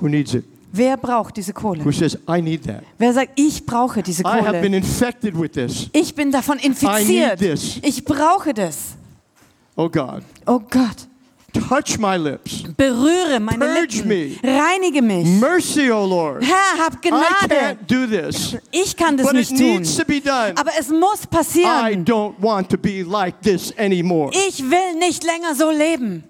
[0.00, 0.44] who needs it?
[0.72, 1.84] wer braucht diese Kohle?
[1.84, 2.82] Who says, I need that?
[2.98, 4.76] Wer sagt, ich brauche diese I have been Kohle?
[4.78, 5.88] infected with this.
[5.92, 7.38] Ich bin davon infiziert.
[7.38, 7.78] this.
[7.82, 8.96] Ich brauche das.
[9.76, 10.22] Oh God.
[10.46, 11.06] Oh Gott,
[11.52, 12.62] Touch my lips.
[12.76, 14.08] berühre meine Purge Lippen.
[14.08, 14.36] me.
[14.42, 15.26] Reinige mich.
[15.40, 16.42] Mercy, O Lord.
[16.44, 17.48] Herr, hab I Gnade.
[17.48, 18.56] can't do this.
[18.70, 19.76] Ich kann das But it nicht tun.
[19.76, 20.54] needs to be done.
[20.56, 22.04] Aber es muss I passieren.
[22.04, 24.30] don't want to be like this anymore.
[24.48, 26.24] Ich will nicht länger so leben.